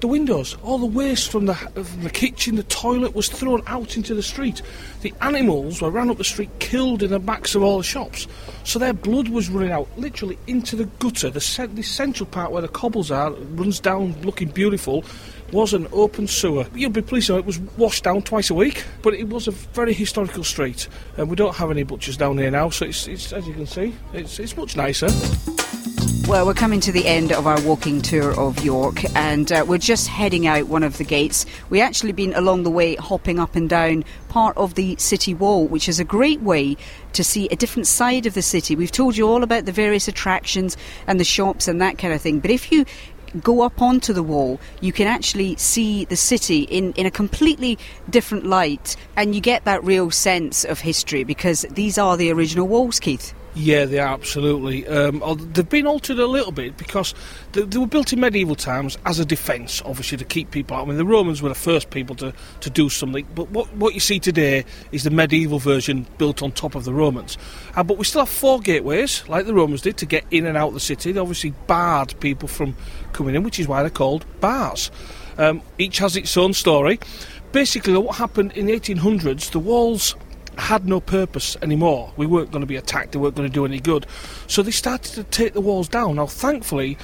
the 0.00 0.08
windows. 0.08 0.56
All 0.62 0.78
the 0.78 0.86
waste 0.86 1.30
from 1.30 1.44
the, 1.44 1.54
from 1.54 2.02
the 2.02 2.08
kitchen, 2.08 2.56
the 2.56 2.62
toilet 2.64 3.14
was 3.14 3.28
thrown 3.28 3.62
out 3.66 3.98
into 3.98 4.14
the 4.14 4.22
street. 4.22 4.62
The 5.02 5.12
animals 5.20 5.82
were 5.82 5.90
ran 5.90 6.08
up 6.08 6.16
the 6.16 6.24
street, 6.24 6.48
killed 6.58 7.02
in 7.02 7.10
the 7.10 7.18
backs 7.18 7.54
of 7.54 7.62
all 7.62 7.76
the 7.76 7.84
shops. 7.84 8.26
So 8.64 8.78
their 8.78 8.94
blood 8.94 9.28
was 9.28 9.50
running 9.50 9.72
out, 9.72 9.88
literally 9.98 10.38
into 10.46 10.74
the 10.74 10.86
gutter. 11.00 11.28
The, 11.28 11.70
the 11.74 11.82
central 11.82 12.26
part 12.26 12.50
where 12.50 12.62
the 12.62 12.68
cobbles 12.68 13.10
are 13.10 13.30
runs 13.30 13.78
down, 13.78 14.18
looking 14.22 14.48
beautiful, 14.48 15.04
was 15.52 15.74
an 15.74 15.88
open 15.92 16.26
sewer. 16.26 16.66
You'll 16.74 16.90
be 16.90 17.02
pleased 17.02 17.28
to 17.28 17.32
know 17.34 17.38
it 17.38 17.46
was 17.46 17.58
washed 17.76 18.04
down 18.04 18.22
twice 18.22 18.50
a 18.50 18.54
week, 18.54 18.84
but 19.02 19.14
it 19.14 19.28
was 19.28 19.48
a 19.48 19.52
very 19.52 19.92
historical 19.92 20.44
street. 20.44 20.88
And 21.16 21.28
we 21.28 21.36
don't 21.36 21.56
have 21.56 21.70
any 21.70 21.82
butchers 21.82 22.16
down 22.16 22.38
here 22.38 22.50
now, 22.50 22.70
so 22.70 22.86
it's, 22.86 23.06
it's 23.08 23.32
as 23.32 23.46
you 23.46 23.54
can 23.54 23.66
see, 23.66 23.94
it's, 24.12 24.38
it's 24.38 24.56
much 24.56 24.76
nicer. 24.76 25.08
Well, 26.30 26.46
we're 26.46 26.54
coming 26.54 26.78
to 26.82 26.92
the 26.92 27.08
end 27.08 27.32
of 27.32 27.48
our 27.48 27.60
walking 27.62 28.00
tour 28.00 28.38
of 28.38 28.64
York, 28.64 29.02
and 29.16 29.50
uh, 29.50 29.64
we're 29.66 29.78
just 29.78 30.06
heading 30.06 30.46
out 30.46 30.68
one 30.68 30.84
of 30.84 30.96
the 30.96 31.02
gates. 31.02 31.44
We've 31.70 31.82
actually 31.82 32.12
been 32.12 32.34
along 32.34 32.62
the 32.62 32.70
way 32.70 32.94
hopping 32.94 33.40
up 33.40 33.56
and 33.56 33.68
down 33.68 34.04
part 34.28 34.56
of 34.56 34.76
the 34.76 34.94
city 34.96 35.34
wall, 35.34 35.66
which 35.66 35.88
is 35.88 35.98
a 35.98 36.04
great 36.04 36.40
way 36.40 36.76
to 37.14 37.24
see 37.24 37.48
a 37.48 37.56
different 37.56 37.88
side 37.88 38.26
of 38.26 38.34
the 38.34 38.42
city. 38.42 38.76
We've 38.76 38.92
told 38.92 39.16
you 39.16 39.26
all 39.26 39.42
about 39.42 39.64
the 39.64 39.72
various 39.72 40.06
attractions 40.06 40.76
and 41.08 41.18
the 41.18 41.24
shops 41.24 41.66
and 41.66 41.80
that 41.80 41.98
kind 41.98 42.14
of 42.14 42.22
thing, 42.22 42.38
but 42.38 42.52
if 42.52 42.70
you 42.70 42.84
go 43.42 43.62
up 43.62 43.80
onto 43.80 44.12
the 44.12 44.22
wall, 44.22 44.60
you 44.80 44.92
can 44.92 45.06
actually 45.06 45.56
see 45.56 46.04
the 46.04 46.16
city 46.16 46.62
in, 46.62 46.92
in 46.92 47.06
a 47.06 47.10
completely 47.10 47.78
different 48.08 48.46
light, 48.46 48.96
and 49.16 49.34
you 49.34 49.40
get 49.40 49.64
that 49.64 49.82
real 49.84 50.10
sense 50.10 50.64
of 50.64 50.80
history 50.80 51.24
because 51.24 51.62
these 51.70 51.98
are 51.98 52.16
the 52.16 52.30
original 52.30 52.66
walls, 52.66 53.00
Keith. 53.00 53.34
Yeah, 53.54 53.84
they 53.84 53.98
are 53.98 54.14
absolutely. 54.14 54.86
Um, 54.86 55.22
they've 55.52 55.68
been 55.68 55.86
altered 55.86 56.20
a 56.20 56.26
little 56.26 56.52
bit 56.52 56.76
because 56.76 57.14
they, 57.52 57.62
they, 57.62 57.78
were 57.78 57.86
built 57.86 58.12
in 58.12 58.20
medieval 58.20 58.54
times 58.54 58.96
as 59.06 59.18
a 59.18 59.24
defence, 59.24 59.82
obviously 59.84 60.18
to 60.18 60.24
keep 60.24 60.52
people 60.52 60.76
out. 60.76 60.84
I 60.84 60.86
mean, 60.86 60.98
the 60.98 61.04
Romans 61.04 61.42
were 61.42 61.48
the 61.48 61.56
first 61.56 61.90
people 61.90 62.14
to, 62.16 62.32
to 62.60 62.70
do 62.70 62.88
something, 62.88 63.26
but 63.34 63.50
what 63.50 63.72
what 63.74 63.92
you 63.92 64.00
see 64.00 64.20
today 64.20 64.64
is 64.92 65.02
the 65.02 65.10
medieval 65.10 65.58
version 65.58 66.06
built 66.16 66.42
on 66.42 66.52
top 66.52 66.76
of 66.76 66.84
the 66.84 66.94
Romans. 66.94 67.38
Uh, 67.74 67.82
but 67.82 67.98
we 67.98 68.04
still 68.04 68.20
have 68.20 68.28
four 68.28 68.60
gateways, 68.60 69.28
like 69.28 69.46
the 69.46 69.54
Romans 69.54 69.82
did, 69.82 69.96
to 69.96 70.06
get 70.06 70.24
in 70.30 70.46
and 70.46 70.56
out 70.56 70.68
of 70.68 70.74
the 70.74 70.80
city. 70.80 71.10
They 71.10 71.20
obviously 71.20 71.50
barred 71.66 72.14
people 72.20 72.46
from 72.46 72.76
coming 73.12 73.34
in, 73.34 73.42
which 73.42 73.58
is 73.58 73.66
why 73.66 73.82
they're 73.82 73.90
called 73.90 74.24
bars. 74.40 74.92
Um, 75.38 75.62
each 75.76 75.98
has 75.98 76.16
its 76.16 76.36
own 76.36 76.52
story. 76.52 77.00
Basically, 77.50 77.96
what 77.96 78.16
happened 78.16 78.52
in 78.52 78.66
the 78.66 78.78
1800s, 78.78 79.50
the 79.50 79.58
walls 79.58 80.14
had 80.60 80.86
no 80.86 81.00
purpose 81.00 81.56
anymore. 81.62 82.12
We 82.16 82.26
weren't 82.26 82.50
going 82.50 82.60
to 82.62 82.66
be 82.66 82.76
attacked, 82.76 83.12
they 83.12 83.18
weren't 83.18 83.34
going 83.34 83.48
to 83.48 83.52
do 83.52 83.64
any 83.64 83.80
good. 83.80 84.06
So 84.46 84.62
they 84.62 84.70
started 84.70 85.14
to 85.14 85.24
take 85.24 85.52
the 85.52 85.60
walls 85.60 85.88
down. 85.88 86.16
Now, 86.16 86.26
thankfully, 86.26 86.96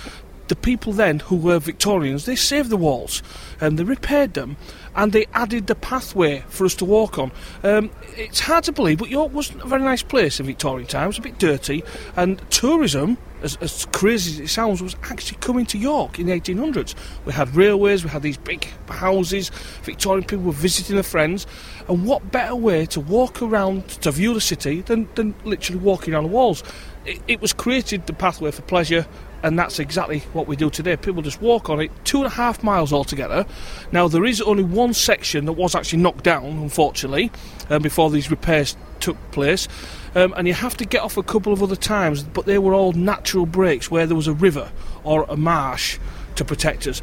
the 0.48 0.56
people 0.56 0.92
then 0.92 1.18
who 1.20 1.36
were 1.36 1.58
Victorians, 1.58 2.24
they 2.24 2.36
saved 2.36 2.70
the 2.70 2.76
walls 2.76 3.22
and 3.60 3.78
they 3.78 3.84
repaired 3.84 4.34
them 4.34 4.56
and 4.94 5.12
they 5.12 5.26
added 5.34 5.66
the 5.66 5.74
pathway 5.74 6.44
for 6.48 6.64
us 6.64 6.74
to 6.76 6.84
walk 6.84 7.18
on. 7.18 7.32
Um, 7.62 7.90
it's 8.16 8.40
hard 8.40 8.64
to 8.64 8.72
believe, 8.72 8.98
but 8.98 9.10
York 9.10 9.32
wasn't 9.32 9.62
a 9.62 9.66
very 9.66 9.82
nice 9.82 10.02
place 10.02 10.40
in 10.40 10.46
Victorian 10.46 10.86
times, 10.86 11.18
a 11.18 11.22
bit 11.22 11.38
dirty, 11.38 11.84
and 12.16 12.40
tourism, 12.50 13.18
as, 13.42 13.56
as 13.56 13.86
crazy 13.86 14.32
as 14.32 14.40
it 14.40 14.52
sounds, 14.52 14.82
was 14.82 14.96
actually 15.04 15.38
coming 15.38 15.66
to 15.66 15.78
York 15.78 16.18
in 16.18 16.26
the 16.26 16.40
1800s. 16.40 16.94
We 17.24 17.32
had 17.32 17.54
railways, 17.54 18.04
we 18.04 18.10
had 18.10 18.22
these 18.22 18.38
big 18.38 18.66
houses, 18.88 19.50
Victorian 19.82 20.24
people 20.24 20.44
were 20.44 20.52
visiting 20.52 20.96
their 20.96 21.02
friends, 21.02 21.46
and 21.88 22.06
what 22.06 22.30
better 22.32 22.56
way 22.56 22.86
to 22.86 23.00
walk 23.00 23.42
around 23.42 23.88
to 23.88 24.10
view 24.10 24.34
the 24.34 24.40
city 24.40 24.82
than, 24.82 25.08
than 25.14 25.34
literally 25.44 25.80
walking 25.80 26.14
on 26.14 26.24
the 26.24 26.30
walls? 26.30 26.62
It, 27.04 27.20
it 27.28 27.40
was 27.40 27.52
created 27.52 28.06
the 28.06 28.12
pathway 28.12 28.50
for 28.50 28.62
pleasure 28.62 29.06
and 29.42 29.58
that's 29.58 29.78
exactly 29.78 30.20
what 30.32 30.48
we 30.48 30.56
do 30.56 30.70
today. 30.70 30.96
People 30.96 31.22
just 31.22 31.40
walk 31.40 31.70
on 31.70 31.80
it, 31.80 31.90
two 32.04 32.18
and 32.18 32.26
a 32.26 32.30
half 32.30 32.64
miles 32.64 32.92
altogether. 32.92 33.46
Now, 33.92 34.08
there 34.08 34.24
is 34.24 34.40
only 34.40 34.64
one 34.64 34.92
section 34.92 35.44
that 35.44 35.52
was 35.52 35.74
actually 35.74 36.02
knocked 36.02 36.24
down, 36.24 36.44
unfortunately, 36.44 37.30
um, 37.70 37.82
before 37.82 38.10
these 38.10 38.30
repairs 38.30 38.76
took 38.98 39.16
place, 39.30 39.68
um, 40.16 40.34
and 40.36 40.48
you 40.48 40.54
have 40.54 40.76
to 40.78 40.84
get 40.84 41.02
off 41.02 41.16
a 41.16 41.22
couple 41.22 41.52
of 41.52 41.62
other 41.62 41.76
times, 41.76 42.24
but 42.24 42.46
they 42.46 42.58
were 42.58 42.74
all 42.74 42.92
natural 42.92 43.46
breaks 43.46 43.90
where 43.90 44.06
there 44.06 44.16
was 44.16 44.26
a 44.26 44.32
river 44.32 44.70
or 45.04 45.24
a 45.28 45.36
marsh 45.36 45.98
to 46.34 46.44
protect 46.44 46.86
us 46.88 47.00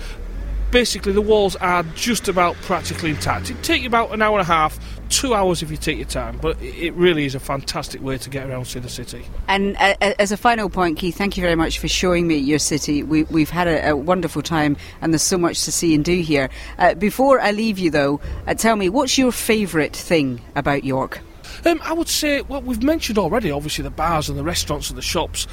basically 0.73 1.13
the 1.13 1.21
walls 1.21 1.55
are 1.57 1.83
just 1.93 2.27
about 2.27 2.55
practically 2.63 3.11
intact. 3.11 3.51
It 3.51 3.61
take 3.61 3.83
you 3.83 3.87
about 3.87 4.11
an 4.11 4.23
hour 4.23 4.39
and 4.39 4.41
a 4.41 4.51
half, 4.51 4.79
two 5.07 5.35
hours 5.35 5.61
if 5.61 5.69
you 5.69 5.77
take 5.77 5.97
your 5.97 6.07
time, 6.07 6.39
but 6.41 6.59
it 6.63 6.93
really 6.95 7.25
is 7.25 7.35
a 7.35 7.39
fantastic 7.39 8.01
way 8.01 8.17
to 8.17 8.29
get 8.29 8.49
around 8.49 8.65
the 8.65 8.89
city. 8.89 9.23
And 9.47 9.77
uh, 9.77 9.93
as 10.17 10.31
a 10.31 10.37
final 10.37 10.71
point, 10.71 10.97
Keith, 10.97 11.15
thank 11.15 11.37
you 11.37 11.43
very 11.43 11.55
much 11.55 11.77
for 11.77 11.87
showing 11.87 12.27
me 12.27 12.37
your 12.37 12.57
city. 12.57 13.03
We, 13.03 13.41
have 13.41 13.51
had 13.51 13.67
a, 13.67 13.91
a, 13.91 13.95
wonderful 13.95 14.41
time, 14.41 14.75
and 14.99 15.13
there's 15.13 15.21
so 15.21 15.37
much 15.37 15.63
to 15.65 15.71
see 15.71 15.93
and 15.93 16.03
do 16.03 16.19
here. 16.21 16.49
Uh, 16.79 16.95
before 16.95 17.39
I 17.39 17.51
leave 17.51 17.77
you, 17.77 17.91
though, 17.91 18.19
uh, 18.47 18.55
tell 18.55 18.75
me 18.75 18.89
what's 18.89 19.15
your 19.15 19.31
favourite 19.31 19.95
thing 19.95 20.41
about 20.55 20.83
York? 20.83 21.21
Um, 21.65 21.79
I 21.83 21.93
would 21.93 22.09
say, 22.09 22.41
well, 22.41 22.61
we've 22.61 22.83
mentioned 22.83 23.17
already, 23.17 23.49
obviously, 23.49 23.83
the 23.83 23.89
bars 23.89 24.29
and 24.29 24.37
the 24.37 24.43
restaurants 24.43 24.89
and 24.89 24.97
the 24.97 25.03
shops 25.03 25.47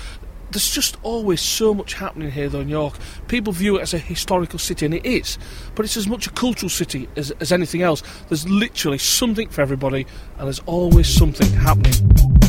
there's 0.51 0.71
just 0.71 0.97
always 1.03 1.41
so 1.41 1.73
much 1.73 1.95
happening 1.95 2.31
here, 2.31 2.49
though, 2.49 2.61
in 2.61 2.69
York. 2.69 2.95
People 3.29 3.53
view 3.53 3.79
it 3.79 3.83
as 3.83 3.95
a 3.95 3.99
historical 3.99 4.59
city, 4.59 4.85
and 4.85 4.95
it 4.95 5.07
is, 5.07 5.39
but 5.75 5.85
it's 5.85 5.97
as 5.97 6.09
much 6.09 6.27
a 6.27 6.31
cultural 6.31 6.71
city 6.71 7.09
as, 7.17 7.31
as 7.33 7.53
anything 7.53 7.83
else. 7.83 8.03
There's 8.29 8.49
literally 8.49 8.99
something 8.99 9.49
for 9.49 9.61
everybody, 9.61 10.07
and 10.39 10.47
there's 10.47 10.61
always 10.61 11.09
something 11.09 11.51
happening. 11.53 12.40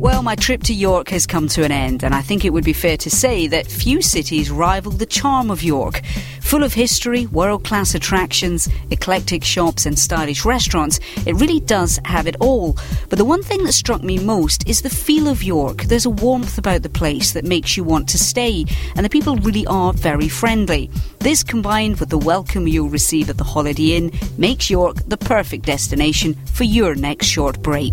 Well, 0.00 0.22
my 0.22 0.34
trip 0.34 0.62
to 0.62 0.72
York 0.72 1.10
has 1.10 1.26
come 1.26 1.46
to 1.48 1.62
an 1.62 1.70
end, 1.70 2.02
and 2.04 2.14
I 2.14 2.22
think 2.22 2.46
it 2.46 2.54
would 2.54 2.64
be 2.64 2.72
fair 2.72 2.96
to 2.96 3.10
say 3.10 3.46
that 3.48 3.66
few 3.66 4.00
cities 4.00 4.50
rival 4.50 4.92
the 4.92 5.04
charm 5.04 5.50
of 5.50 5.62
York. 5.62 6.00
Full 6.40 6.62
of 6.62 6.72
history, 6.72 7.26
world 7.26 7.64
class 7.64 7.94
attractions, 7.94 8.66
eclectic 8.90 9.44
shops, 9.44 9.84
and 9.84 9.98
stylish 9.98 10.46
restaurants, 10.46 11.00
it 11.26 11.34
really 11.34 11.60
does 11.60 12.00
have 12.06 12.26
it 12.26 12.36
all. 12.40 12.78
But 13.10 13.18
the 13.18 13.26
one 13.26 13.42
thing 13.42 13.62
that 13.64 13.74
struck 13.74 14.02
me 14.02 14.18
most 14.18 14.66
is 14.66 14.80
the 14.80 14.88
feel 14.88 15.28
of 15.28 15.42
York. 15.42 15.82
There's 15.82 16.06
a 16.06 16.10
warmth 16.10 16.56
about 16.56 16.82
the 16.82 16.88
place 16.88 17.32
that 17.32 17.44
makes 17.44 17.76
you 17.76 17.84
want 17.84 18.08
to 18.08 18.18
stay, 18.18 18.64
and 18.96 19.04
the 19.04 19.10
people 19.10 19.36
really 19.36 19.66
are 19.66 19.92
very 19.92 20.30
friendly. 20.30 20.90
This, 21.18 21.44
combined 21.44 22.00
with 22.00 22.08
the 22.08 22.16
welcome 22.16 22.66
you'll 22.66 22.88
receive 22.88 23.28
at 23.28 23.36
the 23.36 23.44
Holiday 23.44 23.96
Inn, 23.96 24.12
makes 24.38 24.70
York 24.70 24.96
the 25.08 25.18
perfect 25.18 25.66
destination 25.66 26.36
for 26.46 26.64
your 26.64 26.94
next 26.94 27.26
short 27.26 27.62
break. 27.62 27.92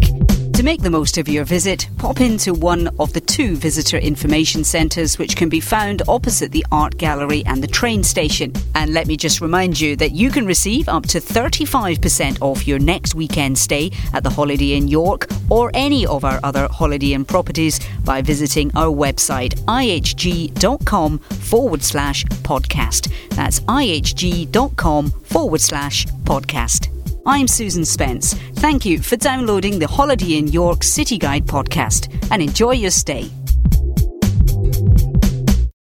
To 0.58 0.63
make 0.63 0.82
the 0.82 0.89
most 0.89 1.20
of 1.20 1.30
your 1.30 1.46
visit, 1.46 1.88
pop 2.00 2.20
into 2.20 2.52
one 2.52 2.88
of 2.98 3.13
the 3.13 3.22
two 3.22 3.56
visitor 3.56 3.98
information 3.98 4.63
centres 4.63 5.20
which 5.20 5.38
can 5.38 5.50
be 5.50 5.60
found 5.60 6.02
opposite 6.08 6.52
the 6.52 6.65
art 6.72 6.98
gallery 6.98 7.43
and 7.46 7.62
the 7.62 7.67
train 7.67 8.04
station. 8.04 8.52
And 8.74 8.91
let 8.91 9.06
me 9.06 9.17
just 9.17 9.39
remind 9.39 9.80
you 9.80 9.96
that 9.98 10.13
you 10.13 10.32
can 10.32 10.48
receive 10.48 10.89
up 10.89 11.06
to 11.10 11.20
35% 11.20 12.41
off 12.41 12.67
your 12.67 12.80
next 12.80 13.13
weekend 13.13 13.56
stay 13.56 13.91
at 14.15 14.24
the 14.24 14.32
Holiday 14.32 14.74
Inn 14.74 14.88
York 14.88 15.28
or 15.52 15.70
any 15.76 16.08
of 16.08 16.26
our 16.26 16.39
other 16.43 16.67
Holiday 16.72 17.13
Inn 17.13 17.24
properties 17.24 17.80
by 18.04 18.24
visiting 18.24 18.76
our 18.76 18.91
website 18.91 19.54
ihg.com 19.65 21.20
forward 21.20 21.84
slash 21.84 22.26
podcast. 22.26 23.13
That's 23.36 23.60
ihg.com 23.60 25.12
forward 25.12 25.62
slash 25.62 26.08
podcast. 26.24 26.97
I'm 27.28 27.46
Susan 27.46 27.84
Spence. 27.84 28.36
Thank 28.56 28.86
you 28.86 29.02
for 29.02 29.18
downloading 29.18 29.80
the 29.80 29.88
Holiday 29.88 30.38
Inn 30.38 30.48
York 30.48 30.82
City 30.82 31.18
Guide 31.18 31.46
podcast 31.46 32.08
and 32.32 32.42
enjoy 32.42 32.72
your 32.72 32.90
stay. 32.90 33.30